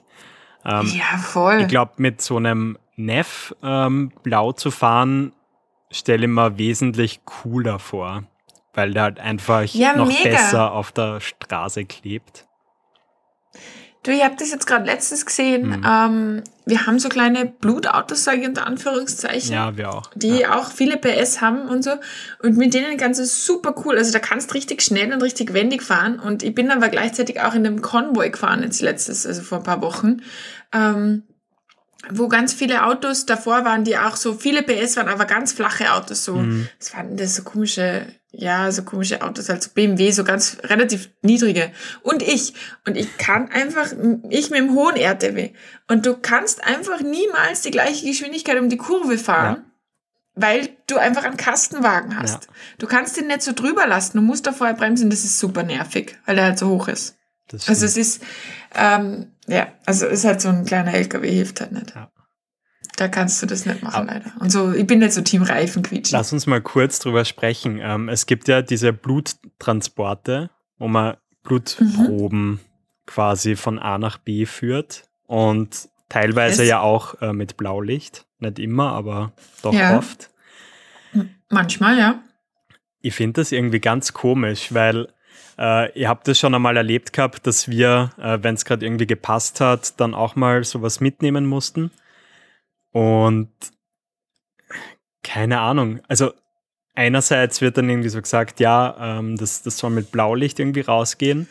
Ähm, 0.66 0.92
ja, 0.96 1.18
voll. 1.20 1.60
Ich 1.62 1.68
glaube, 1.68 1.92
mit 1.98 2.22
so 2.22 2.38
einem 2.38 2.78
Neff 2.96 3.56
ähm, 3.64 4.12
blau 4.24 4.52
zu 4.52 4.72
fahren, 4.72 5.32
stelle 5.92 6.26
ich 6.26 6.32
mir 6.32 6.58
wesentlich 6.58 7.22
cooler 7.26 7.78
vor, 7.80 8.24
weil 8.74 8.92
der 8.94 9.04
halt 9.04 9.20
einfach 9.20 9.64
Ja, 9.66 9.96
noch 9.96 10.08
mega. 10.08 10.24
besser 10.24 10.72
auf 10.72 10.92
der 10.92 11.20
Straße 11.22 11.86
klebt. 11.86 12.48
Du, 14.04 14.12
ich 14.12 14.24
habe 14.24 14.36
das 14.40 14.52
jetzt 14.52 14.66
gerade 14.66 14.86
letztens 14.86 15.26
gesehen. 15.26 15.68
Mhm. 15.68 15.86
Ähm, 15.86 16.44
wir 16.66 16.88
haben 16.88 17.00
so 17.00 17.10
kleine 17.10 17.46
Blutautos, 17.46 18.24
sage 18.24 18.42
ich 18.42 18.48
unter 18.48 18.66
Anführungszeichen, 18.66 19.52
Ja, 19.54 19.76
wir 19.76 19.92
auch. 19.94 20.10
die 20.16 20.40
ja. 20.40 20.58
auch 20.58 20.72
viele 20.72 20.96
PS 20.98 21.42
haben 21.42 21.68
und 21.68 21.84
so. 21.84 21.92
Und 22.42 22.56
mit 22.56 22.74
denen 22.74 22.96
kannst 22.98 23.20
du 23.20 23.26
super 23.26 23.76
cool. 23.84 23.98
Also 23.98 24.14
da 24.14 24.20
kannst 24.20 24.52
du 24.52 24.54
richtig 24.54 24.82
schnell 24.84 25.12
und 25.12 25.22
richtig 25.22 25.54
wendig 25.54 25.82
fahren. 25.84 26.20
Und 26.20 26.44
ich 26.44 26.56
bin 26.56 26.72
aber 26.72 26.88
gleichzeitig 26.88 27.42
auch 27.42 27.54
in 27.56 27.66
einem 27.66 27.82
Konvoi 27.82 28.30
gefahren 28.30 28.64
jetzt 28.64 28.82
letztes, 28.82 29.26
also 29.26 29.42
vor 29.42 29.58
ein 29.58 29.64
paar 29.66 29.82
Wochen. 29.82 30.22
Ähm, 30.74 31.24
wo 32.12 32.28
ganz 32.28 32.54
viele 32.54 32.86
Autos 32.86 33.26
davor 33.26 33.66
waren, 33.66 33.84
die 33.84 33.98
auch 33.98 34.16
so 34.16 34.34
viele 34.34 34.64
PS 34.64 34.96
waren, 34.96 35.10
aber 35.10 35.26
ganz 35.26 35.52
flache 35.52 35.94
Autos 35.94 36.24
so. 36.24 36.36
Mhm. 36.36 36.70
Was 36.80 36.94
waren 36.94 37.18
das 37.18 37.36
so 37.36 37.44
komische, 37.44 38.08
ja, 38.32 38.72
so 38.72 38.84
komische 38.84 39.22
Autos, 39.22 39.50
halt 39.50 39.62
so 39.62 39.72
BMW, 39.74 40.12
so 40.12 40.24
ganz 40.24 40.58
relativ 40.64 41.10
niedrige. 41.22 41.72
Und 42.02 42.24
ich. 42.24 42.54
Und 42.88 42.96
ich 42.96 43.18
kann 43.18 43.50
einfach, 43.50 43.92
ich 44.30 44.50
mit 44.50 44.60
dem 44.60 44.74
hohen 44.74 44.96
RTW. 44.96 45.52
Und 45.88 46.06
du 46.06 46.16
kannst 46.16 46.64
einfach 46.64 47.02
niemals 47.02 47.62
die 47.62 47.72
gleiche 47.72 48.06
Geschwindigkeit 48.06 48.60
um 48.60 48.70
die 48.70 48.78
Kurve 48.78 49.18
fahren. 49.18 49.66
Weil 50.36 50.70
du 50.88 50.96
einfach 50.96 51.26
einen 51.26 51.36
Kastenwagen 51.36 52.18
hast. 52.18 52.46
Ja. 52.46 52.52
Du 52.78 52.88
kannst 52.88 53.18
den 53.18 53.28
nicht 53.28 53.42
so 53.42 53.52
drüber 53.52 53.88
lassen. 53.88 54.16
Du 54.16 54.24
musst 54.24 54.48
da 54.48 54.54
vorher 54.54 54.76
bremsen. 54.76 55.10
Das 55.10 55.26
ist 55.26 55.38
super 55.38 55.64
nervig, 55.64 56.18
weil 56.26 56.36
der 56.36 56.46
halt 56.46 56.60
so 56.60 56.70
hoch 56.70 56.88
ist. 56.88 57.19
Also 57.54 57.86
es 57.86 57.98
ist, 57.98 58.24
ähm, 58.76 59.32
ja, 59.48 59.68
also 59.86 60.06
es 60.06 60.20
ist 60.20 60.26
halt 60.26 60.42
so 60.42 60.50
ein 60.50 60.66
kleiner 60.66 60.94
LKW, 60.94 61.32
hilft 61.32 61.62
halt 61.62 61.72
nicht. 61.72 61.96
Ja. 61.96 62.12
da 62.98 63.08
kannst 63.08 63.42
du 63.42 63.46
das 63.46 63.66
nicht 63.66 63.82
machen, 63.82 64.08
leider. 64.08 64.32
Und 64.40 64.52
so, 64.52 64.72
ich 64.72 64.86
bin 64.86 65.00
nicht 65.00 65.14
so 65.14 65.22
Team 65.22 65.44
Reifen 65.44 65.84
quietschen. 65.84 66.18
Lass 66.18 66.34
uns 66.34 66.46
mal 66.46 66.62
kurz 66.62 67.00
drüber 67.00 67.26
sprechen. 67.26 67.80
Ähm, 67.82 68.10
es 68.10 68.26
gibt 68.26 68.48
ja 68.48 68.62
diese 68.62 68.94
Bluttransporte, 68.94 70.50
wo 70.78 70.88
man 70.88 71.18
Blutproben 71.44 72.50
mhm. 72.50 72.60
quasi 73.06 73.56
von 73.56 73.80
A 73.80 73.98
nach 73.98 74.18
B 74.18 74.46
führt 74.46 75.10
und 75.26 75.90
teilweise 76.10 76.64
es 76.64 76.70
ja 76.70 76.82
auch 76.82 77.22
äh, 77.22 77.34
mit 77.34 77.58
Blaulicht. 77.58 78.26
Nicht 78.40 78.60
immer, 78.60 78.92
aber 78.94 79.34
doch 79.62 79.74
ja. 79.74 79.98
oft. 79.98 80.30
Manchmal, 81.50 81.98
ja. 81.98 82.24
Ich 83.02 83.16
finde 83.16 83.42
das 83.42 83.52
irgendwie 83.52 83.80
ganz 83.80 84.14
komisch, 84.14 84.74
weil 84.74 85.08
äh, 85.60 85.92
ihr 86.00 86.08
habt 86.08 86.28
das 86.28 86.40
schon 86.40 86.56
einmal 86.56 86.78
erlebt 86.78 87.12
gehabt, 87.12 87.46
dass 87.46 87.68
wir, 87.68 88.12
äh, 88.18 88.40
wenn 88.42 88.56
es 88.56 88.64
gerade 88.64 88.86
irgendwie 88.86 89.08
gepasst 89.08 89.60
hat, 89.60 90.00
dann 90.00 90.14
auch 90.14 90.36
mal 90.36 90.64
sowas 90.64 91.02
mitnehmen 91.02 91.46
mussten. 91.46 91.92
Und 92.92 93.52
keine 95.22 95.60
Ahnung, 95.60 96.00
also 96.08 96.32
einerseits 96.96 97.60
wird 97.60 97.78
dann 97.78 97.90
irgendwie 97.90 98.10
so 98.10 98.22
gesagt, 98.22 98.62
ja, 98.62 99.20
ähm, 99.20 99.36
das, 99.36 99.62
das 99.62 99.78
soll 99.78 99.90
mit 99.90 100.12
Blaulicht 100.12 100.60
irgendwie 100.60 100.82
rausgehen. 100.82 101.50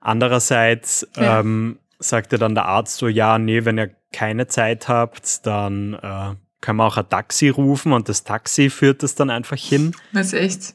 Andererseits 0.00 1.06
ja. 1.16 1.40
ähm, 1.40 1.78
sagte 2.00 2.38
dann 2.38 2.54
der 2.56 2.66
Arzt 2.66 2.96
so, 2.96 3.06
ja, 3.06 3.38
nee, 3.38 3.64
wenn 3.64 3.78
ihr 3.78 3.94
keine 4.12 4.48
Zeit 4.48 4.88
habt, 4.88 5.46
dann 5.46 5.94
äh, 5.94 6.34
kann 6.60 6.76
man 6.76 6.88
auch 6.88 6.96
ein 6.96 7.08
Taxi 7.08 7.50
rufen 7.50 7.92
und 7.92 8.08
das 8.08 8.24
Taxi 8.24 8.68
führt 8.68 9.02
das 9.04 9.14
dann 9.14 9.30
einfach 9.30 9.56
hin. 9.56 9.94
Das 10.12 10.28
ist 10.28 10.34
echt. 10.34 10.74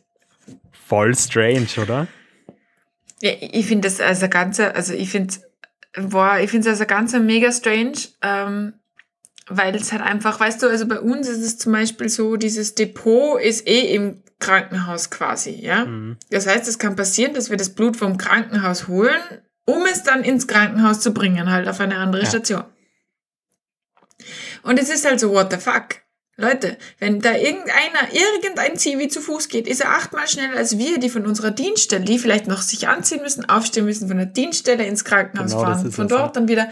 Voll 0.72 1.14
strange, 1.16 1.68
oder? 1.78 2.08
Ja, 3.22 3.32
ich 3.40 3.66
finde 3.66 3.88
das 3.88 4.00
als 4.00 4.24
ein 4.24 4.30
ganzer, 4.30 4.76
also 4.76 4.94
ich 4.94 5.10
finde, 5.10 5.34
boah, 5.98 6.40
ich 6.40 6.50
finde 6.50 6.68
es 6.68 6.74
als 6.74 6.82
ein 6.82 6.88
ganzer 6.88 7.20
mega 7.20 7.52
strange, 7.52 7.98
ähm, 8.22 8.74
weil 9.48 9.76
es 9.76 9.92
halt 9.92 10.02
einfach, 10.02 10.40
weißt 10.40 10.64
du, 10.64 10.68
also 10.68 10.88
bei 10.88 11.00
uns 11.00 11.28
ist 11.28 11.44
es 11.44 11.58
zum 11.58 11.74
Beispiel 11.74 12.08
so, 12.08 12.36
dieses 12.38 12.76
Depot 12.76 13.42
ist 13.42 13.68
eh 13.68 13.94
im 13.94 14.24
Krankenhaus 14.40 15.10
quasi, 15.10 15.52
ja. 15.52 15.86
Mhm. 15.86 16.18
Das 16.30 16.48
heißt, 16.48 16.68
es 16.68 16.80
kann 16.80 16.96
passieren, 16.96 17.34
dass 17.34 17.50
wir 17.50 17.58
das 17.58 17.76
Blut 17.76 17.98
vom 17.98 18.18
Krankenhaus 18.18 18.88
holen, 18.88 19.20
um 19.66 19.86
es 19.92 20.04
dann 20.04 20.24
ins 20.24 20.48
Krankenhaus 20.48 21.02
zu 21.02 21.14
bringen, 21.14 21.52
halt 21.52 21.68
auf 21.68 21.80
eine 21.80 21.98
andere 21.98 22.24
ja. 22.24 22.30
Station. 22.30 22.64
Und 24.64 24.80
es 24.80 24.90
ist 24.90 25.06
halt 25.06 25.20
so, 25.20 25.32
what 25.32 25.52
the 25.52 25.58
fuck? 25.58 26.02
Leute, 26.40 26.78
wenn 27.00 27.20
da 27.20 27.34
irgendeiner, 27.34 28.12
irgendein 28.12 28.78
Zivi 28.78 29.08
zu 29.08 29.22
Fuß 29.22 29.50
geht, 29.50 29.68
ist 29.68 29.82
er 29.82 29.92
achtmal 29.92 30.28
schneller 30.28 30.58
als 30.58 30.78
wir, 30.78 31.00
die 31.00 31.10
von 31.10 31.26
unserer 31.26 31.52
Dienststelle, 31.52 32.06
die 32.06 32.20
vielleicht 32.20 32.48
noch 32.48 32.62
sich 32.62 32.88
anziehen 32.88 33.22
müssen, 33.22 33.48
aufstehen 33.48 33.86
müssen, 33.86 34.08
von 34.08 34.18
der 34.18 34.26
Dienststelle 34.26 34.86
ins 34.86 35.04
Krankenhaus 35.04 35.52
genau, 35.52 35.64
fahren, 35.64 35.92
von 35.92 36.08
dort 36.08 36.36
dann 36.36 36.48
wieder 36.48 36.70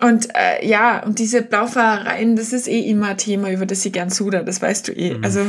und 0.00 0.28
äh, 0.34 0.64
ja, 0.64 1.02
und 1.02 1.18
diese 1.18 1.42
Blaufahrereien, 1.42 2.36
das 2.36 2.52
ist 2.52 2.68
eh 2.68 2.88
immer 2.88 3.08
ein 3.08 3.18
Thema, 3.18 3.50
über 3.50 3.66
das 3.66 3.84
ich 3.84 3.92
gern 3.92 4.10
suda, 4.10 4.42
das 4.42 4.62
weißt 4.62 4.88
du 4.88 4.92
eh. 4.92 5.14
Mhm. 5.14 5.24
Also 5.24 5.44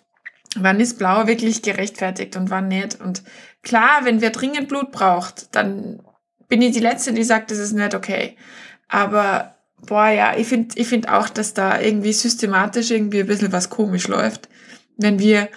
wann 0.56 0.80
ist 0.80 0.98
Blau 0.98 1.26
wirklich 1.26 1.62
gerechtfertigt 1.62 2.36
und 2.36 2.50
wann 2.50 2.68
nicht? 2.68 3.00
Und 3.00 3.22
klar, 3.62 4.00
wenn 4.04 4.20
wer 4.20 4.30
dringend 4.30 4.68
Blut 4.68 4.92
braucht, 4.92 5.54
dann 5.54 6.02
bin 6.48 6.60
ich 6.60 6.72
die 6.72 6.80
Letzte, 6.80 7.12
die 7.12 7.24
sagt, 7.24 7.50
das 7.50 7.58
ist 7.58 7.72
nicht 7.72 7.94
okay. 7.94 8.36
Aber 8.88 9.55
boah, 9.86 10.08
ja, 10.08 10.36
ich 10.36 10.46
finde 10.46 10.74
ich 10.78 10.86
find 10.86 11.08
auch, 11.08 11.28
dass 11.28 11.54
da 11.54 11.80
irgendwie 11.80 12.12
systematisch 12.12 12.90
irgendwie 12.90 13.20
ein 13.20 13.26
bisschen 13.26 13.52
was 13.52 13.70
komisch 13.70 14.08
läuft, 14.08 14.48
wenn 14.96 15.18
wir 15.18 15.48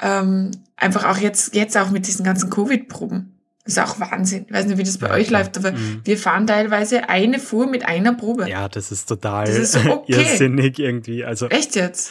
ähm, 0.00 0.50
einfach 0.76 1.04
auch 1.04 1.18
jetzt, 1.18 1.54
jetzt 1.54 1.76
auch 1.76 1.90
mit 1.90 2.06
diesen 2.06 2.24
ganzen 2.24 2.50
Covid-Proben 2.50 3.38
das 3.68 3.76
ist 3.76 3.82
auch 3.82 4.00
Wahnsinn. 4.00 4.46
Ich 4.46 4.54
weiß 4.54 4.64
nicht, 4.64 4.78
wie 4.78 4.82
das 4.82 4.96
bei 4.96 5.08
ja, 5.08 5.12
euch 5.12 5.26
klar. 5.26 5.42
läuft, 5.42 5.58
aber 5.58 5.72
mhm. 5.72 6.00
wir 6.02 6.16
fahren 6.16 6.46
teilweise 6.46 7.10
eine 7.10 7.38
Fuhr 7.38 7.66
mit 7.66 7.84
einer 7.84 8.14
Probe. 8.14 8.48
Ja, 8.48 8.66
das 8.66 8.90
ist 8.90 9.06
total 9.06 9.44
das 9.44 9.58
ist 9.58 9.72
so 9.72 9.80
okay. 9.90 10.12
irrsinnig 10.12 10.78
irgendwie. 10.78 11.22
Also 11.22 11.48
Echt 11.48 11.76
jetzt? 11.76 12.10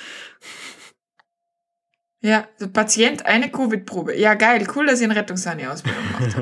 Ja, 2.21 2.47
so 2.57 2.69
Patient, 2.69 3.25
eine 3.25 3.49
Covid-Probe. 3.49 4.15
Ja, 4.15 4.35
geil, 4.35 4.67
cool, 4.75 4.85
dass 4.85 5.01
ihr 5.01 5.09
eine 5.09 5.15
Rettungssahne-Ausbildung 5.15 6.03
macht. 6.11 6.37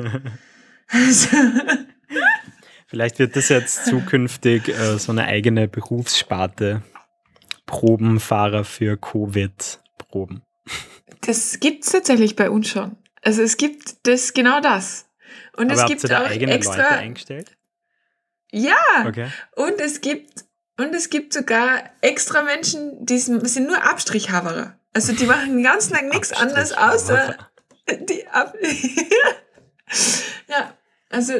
also. 0.88 1.28
Vielleicht 2.86 3.18
wird 3.18 3.36
das 3.36 3.48
jetzt 3.48 3.86
zukünftig 3.86 4.68
äh, 4.68 4.98
so 4.98 5.12
eine 5.12 5.24
eigene 5.24 5.68
Berufssparte. 5.68 6.82
Probenfahrer 7.66 8.64
für 8.64 8.96
Covid-Proben. 8.96 10.42
Das 11.22 11.58
gibt 11.58 11.84
es 11.84 11.90
tatsächlich 11.90 12.36
bei 12.36 12.48
uns 12.48 12.68
schon. 12.68 12.96
Also 13.22 13.42
es 13.42 13.56
gibt 13.56 14.06
das 14.06 14.32
genau 14.32 14.60
das. 14.60 15.08
Und 15.56 15.72
Aber 15.72 15.82
es 15.82 15.86
gibt 15.86 16.12
auch 16.12 16.30
extra 16.30 16.76
Leute 16.76 16.88
eingestellt? 16.88 17.56
Ja. 18.52 18.76
Okay. 19.04 19.26
Und 19.56 19.80
es 19.80 20.00
gibt 20.00 20.44
und 20.78 20.94
es 20.94 21.10
gibt 21.10 21.32
sogar 21.32 21.90
extra 22.02 22.42
Menschen, 22.42 23.04
die 23.04 23.18
sind 23.18 23.66
nur 23.66 23.82
Abstrichhaberer. 23.82 24.78
Also 24.92 25.12
die 25.12 25.24
machen 25.24 25.62
ganz 25.62 25.90
lang 25.90 26.08
nichts 26.08 26.32
anderes 26.32 26.72
außer 26.72 27.36
die 28.08 28.26
Ab 28.28 28.54
Ja, 30.48 30.76
also 31.10 31.32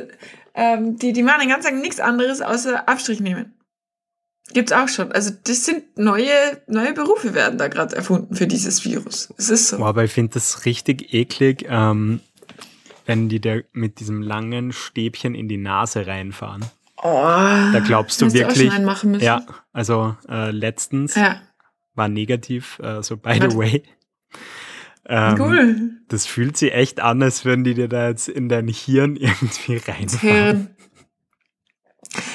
ähm, 0.57 0.97
die, 0.97 1.12
die 1.12 1.23
machen 1.23 1.49
ganz 1.49 1.64
lang 1.64 1.81
nichts 1.81 2.01
anderes 2.01 2.42
außer 2.42 2.88
Abstrich 2.88 3.21
nehmen. 3.21 3.55
Gibt's 4.53 4.73
auch 4.73 4.88
schon. 4.88 5.12
Also 5.12 5.33
das 5.45 5.64
sind 5.64 5.99
neue, 5.99 6.31
neue 6.66 6.95
Berufe 6.95 7.35
werden 7.35 7.59
da 7.59 7.69
gerade 7.69 7.95
erfunden 7.95 8.35
für 8.35 8.47
dieses 8.47 8.85
Virus. 8.85 9.33
Es 9.37 9.51
ist 9.51 9.69
so. 9.69 9.85
Aber 9.85 10.05
ich 10.05 10.12
finde 10.12 10.35
das 10.35 10.64
richtig 10.64 11.12
eklig. 11.12 11.66
Ähm, 11.69 12.21
wenn 13.07 13.29
die 13.29 13.40
da 13.40 13.59
mit 13.73 14.01
diesem 14.01 14.21
langen 14.21 14.73
Stäbchen 14.73 15.35
in 15.35 15.49
die 15.49 15.57
Nase 15.57 16.07
reinfahren. 16.07 16.64
Oh, 16.99 17.12
da 17.12 17.81
glaubst 17.85 18.21
du 18.21 18.33
wirklich. 18.33 18.71
Du? 18.71 19.19
Ja, 19.19 19.45
also 19.73 20.16
äh, 20.29 20.51
letztens 20.51 21.14
ja. 21.14 21.40
war 21.95 22.09
negativ, 22.09 22.79
äh, 22.81 23.03
so 23.03 23.16
by 23.16 23.35
the 23.35 23.57
way. 23.57 23.83
Ähm, 25.09 25.40
cool. 25.40 25.90
Das 26.09 26.27
fühlt 26.27 26.57
sich 26.57 26.73
echt 26.73 27.01
an, 27.01 27.23
als 27.23 27.45
würden 27.45 27.64
die 27.64 27.75
dir 27.75 27.88
da 27.88 28.09
jetzt 28.09 28.29
in 28.29 28.49
dein 28.49 28.69
Hirn 28.69 29.16
irgendwie 29.21 29.77
reinfahren. 29.77 30.71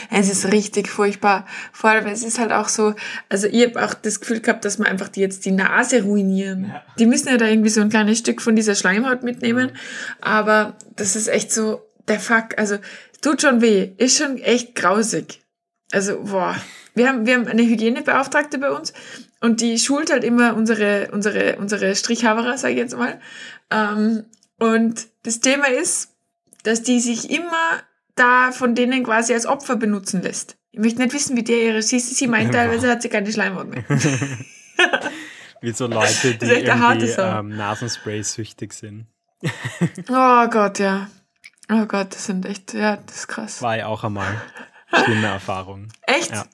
Es 0.10 0.30
ist 0.30 0.52
richtig 0.52 0.90
furchtbar. 0.90 1.46
Vor 1.72 1.90
allem, 1.90 2.06
es 2.06 2.24
ist 2.24 2.38
halt 2.38 2.52
auch 2.52 2.68
so, 2.68 2.94
also 3.30 3.48
ich 3.48 3.66
habe 3.66 3.84
auch 3.84 3.94
das 3.94 4.20
Gefühl 4.20 4.42
gehabt, 4.42 4.66
dass 4.66 4.78
man 4.78 4.88
einfach 4.88 5.08
die 5.08 5.22
jetzt 5.22 5.46
die 5.46 5.52
Nase 5.52 6.04
ruinieren. 6.04 6.66
Ja. 6.66 6.84
Die 7.00 7.06
müssen 7.06 7.30
ja 7.30 7.38
da 7.38 7.48
irgendwie 7.48 7.70
so 7.70 7.82
ein 7.82 7.90
kleines 7.90 8.20
Stück 8.20 8.42
von 8.42 8.56
dieser 8.56 8.76
Schleimhaut 8.76 9.24
mitnehmen. 9.24 9.72
Aber 10.20 10.76
das 10.98 11.16
ist 11.16 11.28
echt 11.28 11.52
so, 11.52 11.82
der 12.08 12.20
Fuck, 12.20 12.58
also 12.58 12.78
tut 13.22 13.42
schon 13.42 13.62
weh, 13.62 13.92
ist 13.98 14.18
schon 14.18 14.38
echt 14.38 14.76
grausig. 14.76 15.42
Also, 15.92 16.22
boah. 16.24 16.56
Wir 16.94 17.08
haben, 17.08 17.26
wir 17.26 17.36
haben 17.36 17.48
eine 17.48 17.64
Hygienebeauftragte 17.64 18.58
bei 18.58 18.70
uns 18.70 18.92
und 19.41 19.62
die 19.62 19.77
schult 19.80 20.12
halt 20.12 20.23
immer 20.23 20.56
unsere, 20.56 21.10
unsere, 21.12 21.58
unsere 21.58 21.95
Strichhaberer, 21.95 22.58
sage 22.58 22.73
ich 22.73 22.80
jetzt 22.80 22.95
mal. 22.95 23.19
Ähm, 23.71 24.23
und 24.60 25.08
das 25.23 25.39
Thema 25.39 25.67
ist, 25.67 26.10
dass 26.63 26.84
die 26.84 26.99
sich 26.99 27.32
immer 27.32 27.82
da 28.15 28.51
von 28.51 28.75
denen 28.75 29.04
quasi 29.04 29.34
als 29.34 29.47
Opfer 29.47 29.75
benutzen 29.75 30.21
lässt. 30.21 30.58
Ich 30.71 30.80
möchte 30.80 31.01
nicht 31.01 31.13
wissen, 31.13 31.36
wie 31.36 31.43
der 31.43 31.58
ihre 31.58 31.82
sie, 31.82 31.99
sie 31.99 32.27
meint 32.27 32.54
teilweise 32.54 32.89
hat 32.89 33.01
sie 33.01 33.10
keine 33.10 33.32
Schleimhaut 33.32 33.67
mehr. 33.67 33.84
wie 35.62 35.71
so 35.71 35.88
Leute, 35.88 36.36
die 36.36 36.45
irgendwie 36.45 37.10
ähm, 37.17 37.49
Nasenspray 37.58 38.23
süchtig 38.23 38.73
sind. 38.73 39.08
oh 40.10 40.47
Gott, 40.47 40.80
ja. 40.80 41.10
Oh 41.71 41.86
Gott, 41.86 42.13
das 42.13 42.25
sind 42.27 42.45
echt, 42.45 42.73
ja, 42.73 42.97
das 42.97 43.17
ist 43.17 43.27
krass. 43.27 43.62
War 43.62 43.77
ja 43.77 43.88
auch 43.88 44.04
einmal 44.04 44.39
schlimme 45.04 45.27
Erfahrung. 45.27 45.88
Echt? 46.04 46.32
Ja. 46.32 46.45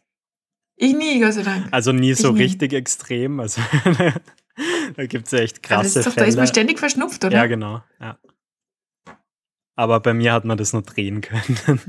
Ich 0.78 0.96
nie, 0.96 1.20
Gott 1.20 1.34
sei 1.34 1.44
Dank. 1.44 1.68
Also 1.72 1.92
nie 1.92 2.14
so 2.14 2.32
nie. 2.32 2.44
richtig 2.44 2.74
extrem. 2.74 3.40
Also 3.40 3.62
da 4.96 5.06
gibt 5.06 5.28
es 5.28 5.34
echt 5.34 5.64
krasse 5.64 5.76
Aber 5.76 5.84
das 5.84 5.96
ist 5.96 6.08
doch, 6.08 6.14
Fälle. 6.14 6.26
Da 6.26 6.30
ist 6.30 6.38
man 6.38 6.48
ständig 6.48 6.80
verschnupft, 6.80 7.26
oder? 7.26 7.36
Ja, 7.36 7.48
genau. 7.48 7.84
Ja. 8.00 8.18
Aber 9.76 10.00
bei 10.00 10.14
mir 10.14 10.34
hat 10.34 10.46
man 10.46 10.58
das 10.58 10.74
nur 10.74 10.84
drehen 10.84 11.22
können. 11.22 11.82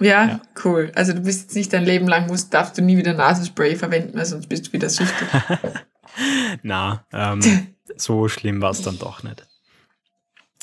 Ja, 0.00 0.26
ja, 0.26 0.40
cool. 0.64 0.90
Also 0.94 1.12
du 1.12 1.20
bist 1.20 1.42
jetzt 1.42 1.54
nicht 1.56 1.72
dein 1.72 1.84
Leben 1.84 2.08
lang, 2.08 2.26
musst, 2.26 2.54
darfst 2.54 2.76
du 2.78 2.82
nie 2.82 2.96
wieder 2.96 3.12
Nasenspray 3.12 3.76
verwenden, 3.76 4.16
weil 4.16 4.24
sonst 4.24 4.48
bist 4.48 4.68
du 4.68 4.72
wieder 4.72 4.88
süchtig. 4.88 5.28
Na, 6.62 7.04
ähm, 7.12 7.40
so 7.96 8.28
schlimm 8.28 8.62
war 8.62 8.70
es 8.70 8.82
dann 8.82 8.98
doch 8.98 9.22
nicht. 9.22 9.46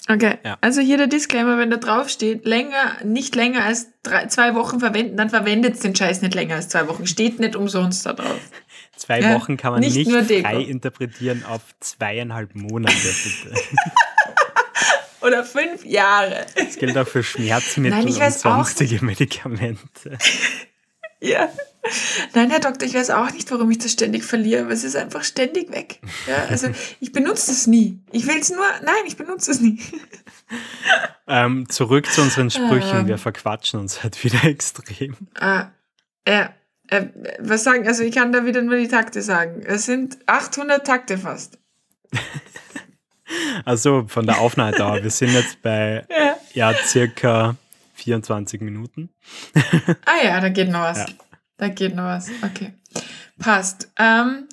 Okay, 0.10 0.38
ja. 0.44 0.58
also 0.62 0.80
hier 0.80 0.98
der 0.98 1.08
Disclaimer, 1.08 1.58
wenn 1.58 1.70
da 1.70 1.78
drauf 1.78 2.10
steht, 2.10 2.46
länger, 2.46 2.98
nicht 3.04 3.36
länger 3.36 3.66
als 3.66 3.88
drei, 4.04 4.28
zwei 4.28 4.56
Wochen 4.56 4.80
verwenden, 4.80 5.18
dann 5.18 5.30
verwendet 5.30 5.84
den 5.84 5.96
Scheiß 5.96 6.22
nicht 6.22 6.34
länger 6.34 6.56
als 6.56 6.70
zwei 6.70 6.88
Wochen. 6.88 7.06
Steht 7.06 7.40
nicht 7.40 7.56
umsonst 7.56 8.06
da 8.06 8.14
drauf. 8.14 8.40
Zwei 8.96 9.22
ja, 9.22 9.36
Wochen 9.36 9.58
kann 9.58 9.74
man 9.74 9.82
nicht, 9.82 9.96
nicht 9.96 10.10
frei 10.10 10.60
interpretieren 10.60 11.46
auf 11.48 11.62
zweieinhalb 11.80 12.56
Monate, 12.56 12.96
bitte. 12.96 13.56
oder 15.22 15.44
fünf 15.44 15.86
Jahre. 15.86 16.48
Das 16.56 16.78
gilt 16.78 16.98
auch 16.98 17.08
für 17.08 17.22
Schmerzmittel 17.22 18.04
Nein, 18.04 18.08
und 18.08 18.34
sonstige 18.34 19.06
Medikamente. 19.06 20.18
ja. 21.22 21.50
Nein, 22.34 22.50
Herr 22.50 22.60
Doktor, 22.60 22.88
ich 22.88 22.94
weiß 22.94 23.10
auch 23.12 23.32
nicht, 23.32 23.50
warum 23.52 23.70
ich 23.72 23.80
das 23.80 23.92
ständig 23.92 24.24
verliere, 24.24 24.64
aber 24.64 24.72
es 24.72 24.84
ist 24.84 24.96
einfach 24.96 25.24
ständig 25.24 25.72
weg. 25.72 26.00
Ja, 26.28 26.46
also 26.50 26.68
ich 27.00 27.12
benutze 27.12 27.52
es 27.52 27.68
nie. 27.68 28.00
Ich 28.12 28.28
will 28.28 28.38
es 28.40 28.50
nur, 28.50 28.66
nein, 28.84 28.96
ich 29.06 29.18
benutze 29.18 29.52
es 29.52 29.62
nie. 29.62 29.80
Ähm, 31.30 31.68
zurück 31.68 32.10
zu 32.10 32.22
unseren 32.22 32.50
Sprüchen. 32.50 33.00
Ähm, 33.00 33.08
Wir 33.08 33.18
verquatschen 33.18 33.82
uns 33.82 34.02
halt 34.02 34.24
wieder 34.24 34.46
extrem. 34.46 35.18
Ja, 35.38 35.74
Äh, 36.24 37.08
was 37.40 37.66
sagen, 37.66 37.86
also 37.86 38.04
ich 38.04 38.16
kann 38.16 38.32
da 38.32 38.46
wieder 38.46 38.62
nur 38.62 38.78
die 38.78 38.88
Takte 38.88 39.22
sagen. 39.22 39.62
Es 39.66 39.86
sind 39.86 40.18
800 40.26 40.88
Takte 40.88 41.18
fast. 41.18 41.60
Also 43.66 44.06
von 44.08 44.26
der 44.26 44.40
Aufnahmedauer. 44.40 45.04
Wir 45.04 45.12
sind 45.12 45.34
jetzt 45.34 45.62
bei 45.62 46.06
ja, 46.10 46.38
ja 46.72 46.74
circa 46.86 47.58
24 47.96 48.62
Minuten. 48.62 49.10
ah 50.06 50.24
ja, 50.24 50.40
da 50.40 50.50
geht 50.50 50.70
noch 50.70 50.82
was. 50.82 51.00
Ja. 51.00 51.06
Da 51.58 51.70
geht 51.70 51.96
noch 51.96 52.06
was. 52.06 52.30
Okay. 52.44 52.74
Passt. 53.40 53.92
Ähm, 53.98 54.48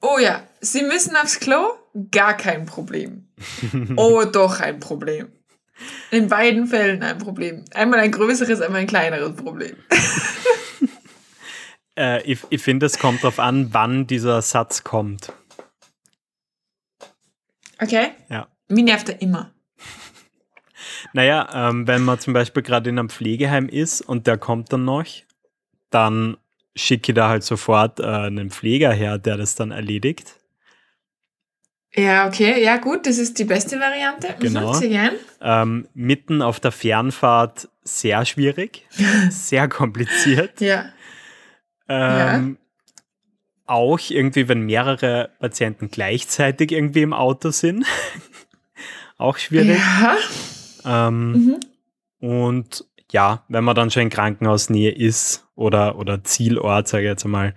oh 0.00 0.18
ja, 0.18 0.42
Sie 0.60 0.82
müssen 0.82 1.16
aufs 1.16 1.40
Klo? 1.40 1.72
Gar 2.10 2.36
kein 2.36 2.66
Problem. 2.66 3.28
oh, 3.96 4.24
doch 4.24 4.60
ein 4.60 4.78
Problem. 4.78 5.32
In 6.10 6.28
beiden 6.28 6.66
Fällen 6.66 7.02
ein 7.02 7.18
Problem. 7.18 7.64
Einmal 7.72 8.00
ein 8.00 8.12
größeres, 8.12 8.60
einmal 8.60 8.82
ein 8.82 8.86
kleineres 8.86 9.34
Problem. 9.36 9.76
äh, 11.98 12.22
ich 12.22 12.40
ich 12.50 12.62
finde, 12.62 12.86
es 12.86 12.98
kommt 12.98 13.24
darauf 13.24 13.38
an, 13.38 13.72
wann 13.72 14.06
dieser 14.06 14.42
Satz 14.42 14.84
kommt. 14.84 15.32
Okay. 17.80 18.10
Ja. 18.28 18.48
Wie 18.68 18.82
nervt 18.82 19.08
er 19.08 19.22
immer? 19.22 19.52
Naja, 21.12 21.48
ähm, 21.52 21.86
wenn 21.86 22.02
man 22.02 22.20
zum 22.20 22.34
Beispiel 22.34 22.62
gerade 22.62 22.90
in 22.90 22.98
einem 22.98 23.08
Pflegeheim 23.08 23.68
ist 23.68 24.02
und 24.02 24.26
der 24.26 24.38
kommt 24.38 24.72
dann 24.72 24.84
noch, 24.84 25.06
dann 25.88 26.36
schicke 26.74 27.14
da 27.14 27.28
halt 27.28 27.42
sofort 27.42 28.00
äh, 28.00 28.04
einen 28.04 28.50
Pfleger 28.50 28.92
her, 28.92 29.18
der 29.18 29.36
das 29.36 29.54
dann 29.54 29.70
erledigt. 29.70 30.40
Ja, 31.94 32.28
okay, 32.28 32.62
ja 32.62 32.76
gut, 32.76 33.06
das 33.06 33.18
ist 33.18 33.38
die 33.38 33.44
beste 33.44 33.80
Variante. 33.80 34.28
Mhm, 34.38 34.40
genau. 34.40 34.80
Ähm, 35.40 35.88
mitten 35.92 36.40
auf 36.40 36.60
der 36.60 36.70
Fernfahrt 36.70 37.68
sehr 37.82 38.24
schwierig, 38.24 38.86
sehr 39.30 39.68
kompliziert. 39.68 40.60
Ja. 40.60 40.84
Ähm, 41.88 42.56
ja. 42.56 42.56
Auch 43.66 43.98
irgendwie, 44.08 44.48
wenn 44.48 44.62
mehrere 44.62 45.30
Patienten 45.40 45.90
gleichzeitig 45.90 46.72
irgendwie 46.72 47.02
im 47.02 47.12
Auto 47.12 47.50
sind. 47.50 47.84
auch 49.16 49.38
schwierig. 49.38 49.78
Ja. 49.78 51.08
Ähm, 51.08 51.32
mhm. 51.32 51.60
Und 52.20 52.84
ja, 53.10 53.44
wenn 53.48 53.64
man 53.64 53.74
dann 53.74 53.90
schon 53.90 54.04
in 54.04 54.10
Krankenhausnähe 54.10 54.92
ist 54.92 55.46
oder, 55.60 55.96
oder 55.96 56.24
Zielort, 56.24 56.88
sage 56.88 57.04
ich 57.04 57.10
jetzt 57.10 57.24
einmal, 57.24 57.54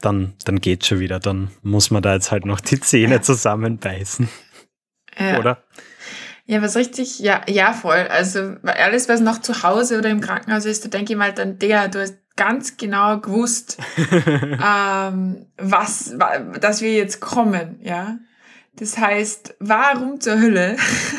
dann, 0.00 0.34
dann 0.44 0.60
geht 0.60 0.84
schon 0.84 1.00
wieder. 1.00 1.18
Dann 1.18 1.50
muss 1.62 1.90
man 1.90 2.02
da 2.02 2.14
jetzt 2.14 2.30
halt 2.30 2.44
noch 2.44 2.60
die 2.60 2.78
Zähne 2.78 3.22
zusammenbeißen. 3.22 4.28
Ja. 5.18 5.38
Oder? 5.38 5.64
Ja, 6.44 6.62
was 6.62 6.76
richtig, 6.76 7.18
ja, 7.18 7.40
ja, 7.48 7.72
voll. 7.72 8.06
Also 8.10 8.56
alles, 8.62 9.08
was 9.08 9.20
noch 9.20 9.38
zu 9.40 9.62
Hause 9.62 9.98
oder 9.98 10.10
im 10.10 10.20
Krankenhaus 10.20 10.66
ist, 10.66 10.84
da 10.84 10.88
denke 10.88 11.14
ich 11.14 11.18
mal 11.18 11.32
dann, 11.32 11.58
der, 11.58 11.88
du 11.88 12.00
hast 12.00 12.18
ganz 12.36 12.76
genau 12.76 13.18
gewusst, 13.18 13.78
ähm, 14.64 15.46
was, 15.56 16.14
dass 16.60 16.80
wir 16.82 16.92
jetzt 16.92 17.20
kommen, 17.20 17.80
ja. 17.82 18.18
Das 18.76 18.96
heißt, 18.96 19.56
warum 19.58 20.20
zur 20.20 20.38
Hölle, 20.38 20.76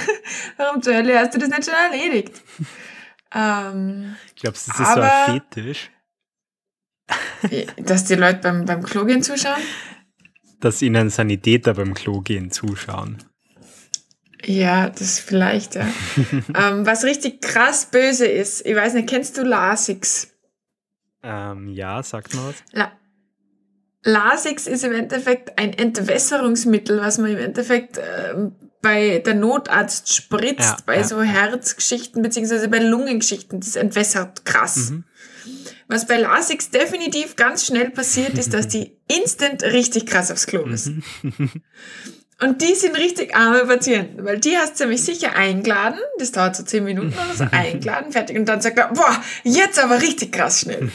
warum 0.58 0.82
zur 0.82 0.96
Hölle 0.96 1.20
hast 1.20 1.34
du 1.34 1.40
das 1.40 1.50
nicht 1.50 1.66
schon 1.66 1.74
erledigt? 1.74 2.42
Ähm, 3.36 4.16
Glaubst 4.40 4.68
du, 4.68 4.72
das 4.72 4.80
ist 4.80 4.94
so 4.94 5.02
ein 5.02 5.42
Fetisch? 5.52 5.92
Dass 7.78 8.06
die 8.06 8.16
Leute 8.16 8.40
beim, 8.42 8.66
beim 8.66 8.84
Klo 8.84 9.06
gehen 9.06 9.24
zuschauen? 9.24 9.62
Dass 10.60 10.82
ihnen 10.82 11.10
Sanitäter 11.10 11.74
beim 11.74 11.94
Klo 11.94 12.22
gehen 12.22 12.52
zuschauen. 12.52 13.18
Ja, 14.46 14.90
das 14.90 15.20
vielleicht, 15.20 15.76
ja. 15.76 15.88
ähm, 16.56 16.86
was 16.86 17.04
richtig 17.04 17.42
krass 17.42 17.88
böse 17.92 18.26
ist, 18.26 18.66
ich 18.66 18.76
weiß 18.76 18.94
nicht, 18.94 19.10
kennst 19.10 19.38
du 19.38 19.44
Lasix? 19.44 20.30
Ähm, 21.24 21.68
ja, 21.68 22.02
sagt 22.04 22.34
mal 22.36 22.50
was. 22.50 22.56
La 22.72 22.92
Lasix 24.04 24.66
ist 24.66 24.86
im 24.86 24.94
Endeffekt 24.94 25.60
ein 25.60 25.74
Entwässerungsmittel, 25.74 27.02
was 27.02 27.18
man 27.18 27.32
im 27.32 27.38
Endeffekt 27.38 27.98
äh, 27.98 28.50
bei 28.82 29.20
der 29.20 29.36
Notarzt 29.36 30.14
spritzt, 30.14 30.60
ja, 30.60 30.78
bei 30.86 30.98
ja. 30.98 31.04
so 31.04 31.22
Herzgeschichten 31.22 32.22
beziehungsweise 32.22 32.70
bei 32.70 32.80
Lungengeschichten. 32.80 33.60
Das 33.60 33.76
entwässert 33.76 34.46
krass. 34.46 34.92
Mhm. 34.92 35.04
Was 35.90 36.06
bei 36.06 36.18
Lasix 36.18 36.70
definitiv 36.70 37.36
ganz 37.36 37.66
schnell 37.66 37.90
passiert, 37.90 38.38
ist, 38.38 38.54
dass 38.54 38.68
die 38.68 38.96
instant 39.08 39.64
richtig 39.64 40.06
krass 40.06 40.32
aufs 40.32 40.46
Klo 40.46 40.66
müssen. 40.66 41.04
Und 42.42 42.62
die 42.62 42.74
sind 42.76 42.96
richtig 42.96 43.36
arme 43.36 43.66
Patienten, 43.66 44.24
weil 44.24 44.40
die 44.40 44.56
hast 44.56 44.80
du 44.80 44.86
nämlich 44.86 45.04
sicher 45.04 45.36
eingeladen, 45.36 46.00
das 46.20 46.32
dauert 46.32 46.56
so 46.56 46.64
zehn 46.64 46.86
Minuten 46.86 47.14
oder 47.14 47.36
so, 47.36 47.44
eingeladen, 47.52 48.14
fertig, 48.14 48.38
und 48.38 48.46
dann 48.46 48.62
sagt 48.62 48.78
er, 48.78 48.94
boah, 48.94 49.22
jetzt 49.44 49.78
aber 49.78 50.02
richtig 50.02 50.32
krass 50.32 50.62
schnell. 50.62 50.90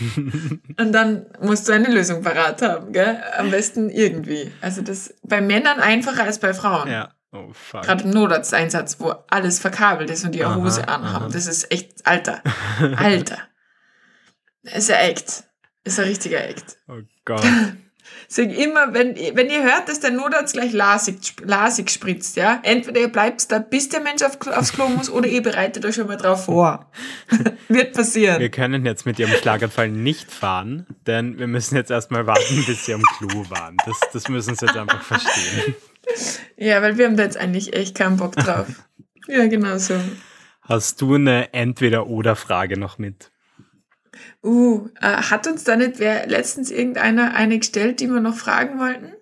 und 0.81 0.93
dann 0.93 1.27
musst 1.43 1.69
du 1.69 1.73
eine 1.73 1.89
Lösung 1.89 2.23
parat 2.23 2.63
haben, 2.63 2.95
gell? 2.95 3.23
Am 3.37 3.51
besten 3.51 3.91
irgendwie. 3.91 4.51
Also 4.63 4.81
das 4.81 5.13
bei 5.23 5.43
Männern 5.43 5.81
einfacher 5.81 6.25
als 6.25 6.39
bei 6.39 6.55
Frauen. 6.55 6.91
Ja. 6.91 7.11
Oh, 7.33 7.51
fuck. 7.53 7.83
Gerade 7.83 8.05
im 8.05 8.11
Notarzteinsatz, 8.11 8.97
wo 9.01 9.13
alles 9.29 9.59
verkabelt 9.59 10.09
ist 10.09 10.25
und 10.25 10.35
die 10.35 10.45
eine 10.47 10.63
Hose 10.63 10.89
anhaben. 10.89 11.27
Aha. 11.27 11.31
Das 11.31 11.47
ist 11.47 11.71
echt, 11.71 12.07
Alter. 12.07 12.43
Alter. 12.97 13.37
Ist 14.65 14.91
ein 14.91 15.11
Act. 15.11 15.45
Ist 15.85 15.99
ein 15.99 16.07
richtiger 16.07 16.43
Act. 16.49 16.79
Oh 16.89 17.01
Gott. 17.25 17.45
Sag 18.29 18.51
immer, 18.57 18.93
wenn, 18.93 19.17
wenn 19.17 19.51
ihr 19.51 19.63
hört, 19.63 19.89
dass 19.89 20.01
der 20.01 20.11
Notarzt 20.11 20.55
gleich 20.55 20.73
Lasik, 20.73 21.17
Lasik 21.43 21.91
spritzt, 21.91 22.37
ja, 22.37 22.61
entweder 22.63 23.01
ihr 23.01 23.09
bleibt 23.09 23.51
da, 23.51 23.59
bis 23.59 23.89
der 23.89 24.01
Mensch 24.01 24.23
auf, 24.23 24.39
aufs 24.47 24.73
Klo 24.73 24.89
muss, 24.89 25.11
oder 25.11 25.27
ihr 25.29 25.43
bereitet 25.43 25.85
euch 25.85 25.95
schon 25.95 26.07
mal 26.07 26.17
drauf 26.17 26.47
vor. 26.47 26.91
Wird 27.69 27.95
passieren. 27.95 28.41
Wir 28.41 28.51
können 28.51 28.85
jetzt 28.85 29.07
mit 29.07 29.19
ihrem 29.19 29.33
Schlaganfall 29.33 29.89
nicht 29.89 30.31
fahren, 30.31 30.87
denn 31.07 31.39
wir 31.39 31.47
müssen 31.47 31.77
jetzt 31.77 31.91
erstmal 31.91 32.27
warten, 32.27 32.65
bis 32.67 32.87
sie 32.87 32.95
am 32.95 33.03
Klo 33.19 33.45
waren. 33.51 33.77
Das, 33.87 34.01
das 34.13 34.29
müssen 34.29 34.55
sie 34.55 34.67
jetzt 34.67 34.77
einfach 34.77 35.03
verstehen. 35.03 35.75
Ja, 36.59 36.83
weil 36.83 36.99
wir 36.99 37.07
haben 37.07 37.17
da 37.17 37.23
jetzt 37.23 37.39
eigentlich 37.39 37.75
echt 37.75 37.97
keinen 37.97 38.19
Bock 38.19 38.37
drauf. 38.37 38.67
ja, 39.27 39.47
genau 39.47 39.79
so. 39.79 39.95
Hast 40.61 41.01
du 41.01 41.15
eine 41.15 41.55
Entweder-Oder-Frage 41.55 42.79
noch 42.79 42.99
mit? 42.99 43.33
Uh, 44.43 44.89
äh, 45.01 45.09
hat 45.09 45.47
uns 45.47 45.65
da 45.65 45.77
nicht 45.77 45.99
wer 45.99 46.27
letztens 46.27 46.71
irgendeiner 46.71 47.35
eine 47.35 47.59
gestellt, 47.59 48.01
die 48.01 48.09
wir 48.09 48.21
noch 48.21 48.37
fragen 48.37 48.79
wollten? 48.79 49.15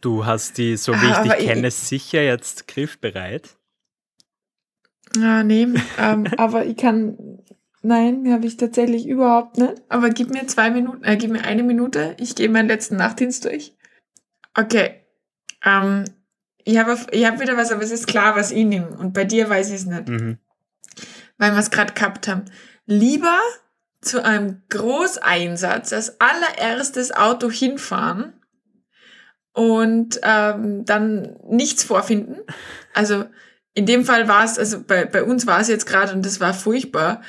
Du 0.00 0.26
hast 0.26 0.58
die, 0.58 0.76
so 0.76 0.92
wie 0.92 1.06
ah, 1.06 1.24
ich 1.24 1.32
dich 1.32 1.46
kenne, 1.46 1.68
ich, 1.68 1.74
sicher 1.74 2.22
jetzt 2.22 2.68
griffbereit. 2.68 3.56
Ah, 5.18 5.42
nee, 5.42 5.68
ähm, 5.98 6.26
aber 6.36 6.66
ich 6.66 6.76
kann. 6.76 7.38
Nein, 7.82 8.32
habe 8.32 8.46
ich 8.46 8.56
tatsächlich 8.56 9.06
überhaupt 9.06 9.58
nicht. 9.58 9.74
Aber 9.88 10.10
gib 10.10 10.30
mir 10.30 10.46
zwei 10.48 10.70
Minuten, 10.70 11.04
äh, 11.04 11.16
gib 11.16 11.30
mir 11.30 11.44
eine 11.44 11.62
Minute. 11.62 12.16
Ich 12.18 12.34
gehe 12.34 12.48
meinen 12.48 12.68
letzten 12.68 12.96
Nachtdienst 12.96 13.44
durch. 13.44 13.76
Okay. 14.54 15.02
Ähm, 15.64 16.04
ich 16.64 16.78
habe 16.78 16.98
ich 17.12 17.24
hab 17.24 17.40
wieder 17.40 17.56
was, 17.56 17.70
aber 17.70 17.82
es 17.82 17.92
ist 17.92 18.08
klar, 18.08 18.34
was 18.34 18.50
ich 18.50 18.64
nehme. 18.64 18.88
Und 18.98 19.12
bei 19.12 19.24
dir 19.24 19.48
weiß 19.48 19.68
ich 19.68 19.76
es 19.76 19.86
nicht. 19.86 20.08
Mhm. 20.08 20.38
Weil 21.38 21.52
wir 21.52 21.60
es 21.60 21.70
gerade 21.70 21.94
gehabt 21.94 22.26
haben. 22.26 22.46
Lieber 22.86 23.38
zu 24.06 24.24
einem 24.24 24.62
Großeinsatz 24.70 25.92
als 25.92 26.20
allererstes 26.20 27.12
Auto 27.12 27.50
hinfahren 27.50 28.40
und 29.52 30.20
ähm, 30.22 30.84
dann 30.84 31.36
nichts 31.44 31.84
vorfinden. 31.84 32.40
Also 32.94 33.26
in 33.74 33.86
dem 33.86 34.04
Fall 34.04 34.28
war 34.28 34.44
es, 34.44 34.58
also 34.58 34.82
bei, 34.82 35.04
bei 35.04 35.22
uns 35.22 35.46
war 35.46 35.60
es 35.60 35.68
jetzt 35.68 35.86
gerade, 35.86 36.12
und 36.12 36.24
das 36.24 36.40
war 36.40 36.54
furchtbar, 36.54 37.22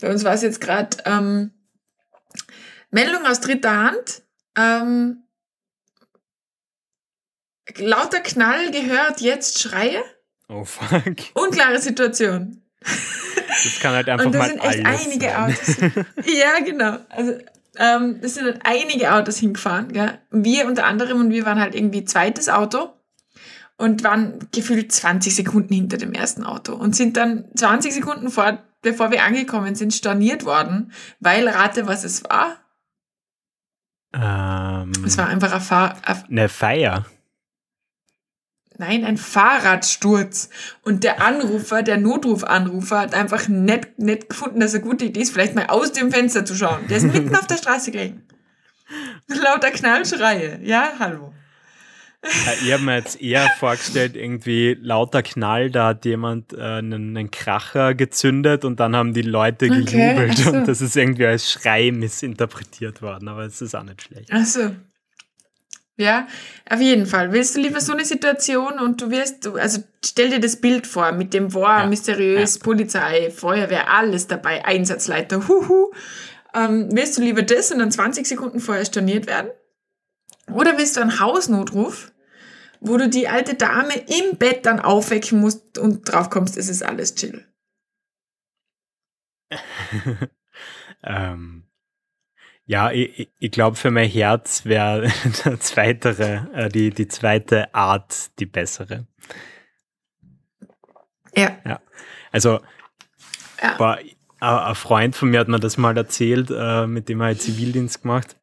bei 0.00 0.10
uns 0.10 0.24
war 0.24 0.34
es 0.34 0.42
jetzt 0.42 0.60
gerade 0.60 0.96
ähm, 1.06 1.52
Meldung 2.90 3.26
aus 3.26 3.40
dritter 3.40 3.76
Hand. 3.76 4.22
Ähm, 4.56 5.24
lauter 7.76 8.20
Knall 8.20 8.70
gehört, 8.70 9.20
jetzt 9.20 9.60
Schreie. 9.60 10.02
Oh 10.48 10.64
fuck. 10.64 11.16
Unklare 11.34 11.80
Situation. 11.80 12.63
Das 12.84 13.80
kann 13.80 13.94
halt 13.94 14.08
einfach 14.08 14.26
und 14.26 14.34
das 14.34 14.40
mal 14.40 14.48
sind 14.48 14.64
echt 14.64 14.86
einige 14.86 15.26
sein. 15.26 15.36
Autos. 15.36 15.76
ja, 16.26 16.64
genau. 16.64 16.98
Also 17.08 17.38
ähm, 17.76 18.18
das 18.20 18.34
sind 18.34 18.44
halt 18.44 18.60
einige 18.64 19.14
Autos 19.14 19.38
hingefahren. 19.38 19.92
Gell? 19.92 20.18
Wir 20.30 20.66
unter 20.66 20.84
anderem 20.84 21.20
und 21.20 21.30
wir 21.30 21.44
waren 21.46 21.60
halt 21.60 21.74
irgendwie 21.74 22.04
zweites 22.04 22.48
Auto 22.48 22.92
und 23.76 24.04
waren 24.04 24.38
gefühlt 24.52 24.92
20 24.92 25.34
Sekunden 25.34 25.74
hinter 25.74 25.96
dem 25.96 26.12
ersten 26.12 26.44
Auto 26.44 26.74
und 26.74 26.94
sind 26.94 27.16
dann 27.16 27.46
20 27.56 27.92
Sekunden 27.92 28.30
vor, 28.30 28.58
bevor 28.82 29.10
wir 29.10 29.24
angekommen 29.24 29.74
sind, 29.74 29.92
storniert 29.92 30.44
worden, 30.44 30.92
weil 31.20 31.48
rate, 31.48 31.86
was 31.86 32.04
es 32.04 32.22
war. 32.24 32.56
Ähm, 34.12 34.92
es 35.04 35.18
war 35.18 35.26
einfach 35.26 35.50
eine, 35.52 35.60
Fahr 35.60 35.96
eine 36.28 36.48
Feier. 36.48 37.04
Nein, 38.76 39.04
ein 39.04 39.16
Fahrradsturz. 39.16 40.50
Und 40.82 41.04
der 41.04 41.22
Anrufer, 41.22 41.82
der 41.82 41.96
Notrufanrufer, 41.96 42.98
hat 42.98 43.14
einfach 43.14 43.46
nicht, 43.48 43.98
nicht 43.98 44.28
gefunden, 44.28 44.60
dass 44.60 44.74
eine 44.74 44.82
gute 44.82 45.04
Idee 45.04 45.20
ist, 45.20 45.32
vielleicht 45.32 45.54
mal 45.54 45.66
aus 45.66 45.92
dem 45.92 46.10
Fenster 46.10 46.44
zu 46.44 46.56
schauen. 46.56 46.86
Der 46.88 46.96
ist 46.96 47.04
mitten 47.04 47.34
auf 47.36 47.46
der 47.46 47.56
Straße 47.56 47.92
gelegen. 47.92 48.22
Lauter 49.28 49.70
Knallschreie. 49.70 50.58
Ja, 50.62 50.92
hallo. 50.98 51.32
ich 52.64 52.72
habe 52.72 52.82
mir 52.82 52.96
jetzt 52.96 53.20
eher 53.20 53.48
vorgestellt, 53.58 54.16
irgendwie 54.16 54.78
lauter 54.80 55.22
Knall, 55.22 55.70
da 55.70 55.88
hat 55.88 56.06
jemand 56.06 56.54
äh, 56.54 56.78
einen, 56.78 57.16
einen, 57.16 57.30
Kracher 57.30 57.94
gezündet 57.94 58.64
und 58.64 58.80
dann 58.80 58.96
haben 58.96 59.12
die 59.12 59.22
Leute 59.22 59.66
okay, 59.66 59.84
gejubelt 59.84 60.38
so. 60.38 60.50
und 60.50 60.66
das 60.66 60.80
ist 60.80 60.96
irgendwie 60.96 61.26
als 61.26 61.52
Schrei 61.52 61.90
missinterpretiert 61.92 63.02
worden, 63.02 63.28
aber 63.28 63.44
es 63.44 63.60
ist 63.60 63.74
auch 63.74 63.82
nicht 63.82 64.02
schlecht. 64.02 64.30
Ach 64.32 64.46
so. 64.46 64.70
Ja, 65.96 66.26
auf 66.68 66.80
jeden 66.80 67.06
Fall. 67.06 67.32
Willst 67.32 67.54
du 67.54 67.60
lieber 67.60 67.80
so 67.80 67.92
eine 67.92 68.04
Situation 68.04 68.80
und 68.80 69.00
du 69.00 69.10
wirst, 69.10 69.46
also 69.46 69.82
stell 70.04 70.30
dir 70.30 70.40
das 70.40 70.60
Bild 70.60 70.88
vor, 70.88 71.12
mit 71.12 71.32
dem 71.32 71.54
War, 71.54 71.82
ja. 71.82 71.86
mysteriös, 71.86 72.56
ja. 72.56 72.62
Polizei, 72.64 73.30
Feuerwehr, 73.30 73.88
alles 73.90 74.26
dabei, 74.26 74.64
Einsatzleiter, 74.64 75.46
huhu. 75.46 75.92
Ähm, 76.52 76.88
willst 76.92 77.16
du 77.16 77.22
lieber 77.22 77.42
das 77.42 77.70
und 77.70 77.78
dann 77.78 77.92
20 77.92 78.26
Sekunden 78.26 78.58
vorher 78.58 78.84
storniert 78.84 79.28
werden? 79.28 79.50
Oder 80.52 80.78
willst 80.78 80.96
du 80.96 81.00
einen 81.00 81.20
Hausnotruf, 81.20 82.12
wo 82.80 82.96
du 82.96 83.08
die 83.08 83.28
alte 83.28 83.54
Dame 83.54 83.94
im 83.94 84.36
Bett 84.36 84.66
dann 84.66 84.80
aufwecken 84.80 85.40
musst 85.40 85.78
und 85.78 86.02
drauf 86.02 86.28
kommst, 86.28 86.56
es 86.56 86.68
ist 86.68 86.82
alles 86.82 87.14
chill? 87.14 87.46
ähm, 91.04 91.63
ja, 92.66 92.90
ich, 92.90 93.30
ich 93.38 93.50
glaube, 93.50 93.76
für 93.76 93.90
mein 93.90 94.08
Herz 94.08 94.64
wäre 94.64 95.04
äh, 96.54 96.68
die, 96.68 96.90
die 96.90 97.08
zweite 97.08 97.74
Art 97.74 98.38
die 98.38 98.46
bessere. 98.46 99.06
Ja. 101.36 101.56
ja. 101.64 101.80
Also, 102.32 102.60
ja. 103.62 103.78
War, 103.78 103.98
ein 104.40 104.74
Freund 104.74 105.16
von 105.16 105.30
mir 105.30 105.40
hat 105.40 105.48
mir 105.48 105.60
das 105.60 105.76
mal 105.76 105.96
erzählt, 105.96 106.50
äh, 106.54 106.86
mit 106.86 107.08
dem 107.08 107.20
er 107.20 107.28
halt 107.28 107.42
Zivildienst 107.42 108.02
gemacht. 108.02 108.36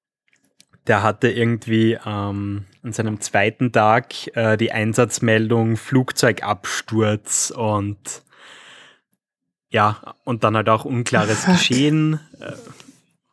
Der 0.88 1.03
hatte 1.03 1.29
irgendwie 1.29 1.97
ähm, 2.05 2.65
an 2.81 2.93
seinem 2.93 3.21
zweiten 3.21 3.71
Tag 3.71 4.36
äh, 4.36 4.57
die 4.57 4.71
Einsatzmeldung 4.71 5.77
Flugzeugabsturz 5.77 7.53
und 7.55 8.23
ja, 9.69 10.15
und 10.25 10.43
dann 10.43 10.55
halt 10.55 10.69
auch 10.69 10.86
unklares 10.86 11.45
Geschehen. 11.45 12.19
Äh, 12.39 12.53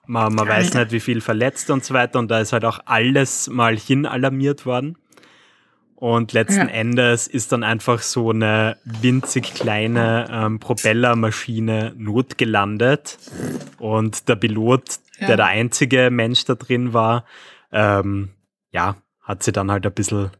man, 0.08 0.34
man 0.34 0.48
weiß 0.48 0.74
nicht, 0.74 0.90
wie 0.90 1.00
viel 1.00 1.20
verletzt 1.20 1.70
und 1.70 1.84
so 1.84 1.94
weiter. 1.94 2.18
Und 2.18 2.30
da 2.30 2.40
ist 2.40 2.52
halt 2.52 2.64
auch 2.64 2.80
alles 2.86 3.48
mal 3.48 3.76
hin 3.76 4.06
alarmiert 4.06 4.64
worden. 4.66 4.96
Und 5.94 6.32
letzten 6.32 6.68
ja. 6.68 6.74
Endes 6.74 7.26
ist 7.26 7.52
dann 7.52 7.62
einfach 7.62 8.00
so 8.00 8.30
eine 8.30 8.78
winzig 8.84 9.52
kleine 9.54 10.28
ähm, 10.30 10.60
Propellermaschine 10.60 11.92
notgelandet. 11.96 13.18
Und 13.78 14.28
der 14.28 14.36
Pilot, 14.36 14.98
ja. 15.18 15.26
der 15.26 15.36
der 15.36 15.46
einzige 15.46 16.10
Mensch 16.10 16.44
da 16.44 16.54
drin 16.54 16.94
war, 16.94 17.24
ähm, 17.70 18.30
ja, 18.70 18.96
hat 19.20 19.42
sie 19.42 19.52
dann 19.52 19.70
halt 19.70 19.84
ein 19.84 19.92
bisschen, 19.92 20.30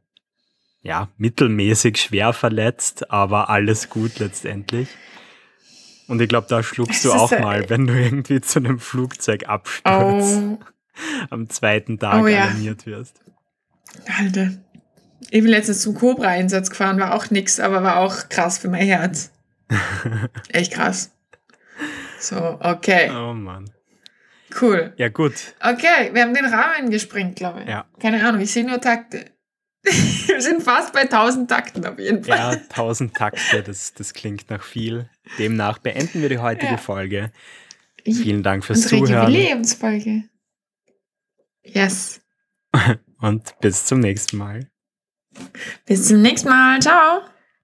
ja, 0.81 1.09
mittelmäßig 1.19 1.99
schwer 1.99 2.33
verletzt, 2.33 3.11
aber 3.11 3.51
alles 3.51 3.91
gut 3.91 4.19
letztendlich. 4.19 4.89
Und 6.09 6.21
ich 6.21 6.29
glaube, 6.29 6.47
da 6.49 6.63
schluckst 6.63 7.05
du 7.05 7.13
auch 7.13 7.31
mal, 7.39 7.69
wenn 7.71 7.87
du 7.87 7.93
irgendwie 7.93 8.41
zu 8.41 8.59
einem 8.59 8.81
Flugzeug 8.81 9.49
abstürzt, 9.49 10.39
oh. 10.39 10.59
am 11.31 11.49
zweiten 11.49 11.99
Tag 11.99 12.23
oh, 12.23 12.27
ja. 12.27 12.45
alarmiert 12.45 12.87
wirst. 12.87 13.21
Alter. 14.19 14.51
Ich 15.31 15.43
bin 15.43 15.51
letztens 15.51 15.83
zum 15.83 15.95
Cobra-Einsatz 15.95 16.71
gefahren, 16.71 16.99
war 16.99 17.15
auch 17.15 17.31
nix, 17.31 17.61
aber 17.61 17.83
war 17.83 17.99
auch 17.99 18.29
krass 18.31 18.59
für 18.59 18.69
mein 18.69 18.87
Herz. 18.87 19.31
Echt 20.49 20.73
krass. 20.73 21.13
So, 22.19 22.59
okay. 22.61 23.11
Oh 23.11 23.35
Mann. 23.35 23.71
Cool. 24.61 24.95
Ja, 24.97 25.09
gut. 25.09 25.35
Okay, 25.61 26.11
wir 26.13 26.23
haben 26.23 26.33
den 26.33 26.47
Rahmen 26.47 26.91
gesprengt, 26.91 27.37
glaube 27.37 27.63
ich. 27.63 27.69
Ja. 27.69 27.85
Keine 28.01 28.27
Ahnung, 28.27 28.41
ich 28.41 28.51
sehe 28.51 28.67
nur 28.67 28.81
Takte. 28.81 29.27
Wir 30.27 30.43
sind 30.43 30.63
fast 30.63 30.93
bei 30.93 31.03
1000 31.03 31.49
Takten 31.49 31.87
auf 31.87 31.99
jeden 31.99 32.25
Fall. 32.25 32.37
Ja, 32.37 32.51
1000 32.51 33.15
Takte, 33.15 33.63
das, 33.63 33.95
das 33.95 34.13
klingt 34.13 34.51
nach 34.51 34.63
viel. 34.63 35.09
Demnach 35.39 35.79
beenden 35.79 36.23
wir 36.23 36.29
die 36.29 36.39
heutige 36.39 36.73
ja. 36.73 36.77
Folge. 36.77 37.33
Vielen 38.05 38.43
Dank 38.43 38.65
fürs 38.65 38.85
Unsere 38.85 39.05
Zuhören. 39.05 39.33
Jubiläumsfolge. 39.33 40.25
Yes. 41.65 42.21
Und 43.21 43.59
bis 43.61 43.85
zum 43.85 44.01
nächsten 44.01 44.37
Mal. 44.37 44.71
Bis 45.85 46.09
zum 46.09 46.23
nächsten 46.23 46.49
Mal. 46.49 46.81
Ciao. 46.81 47.23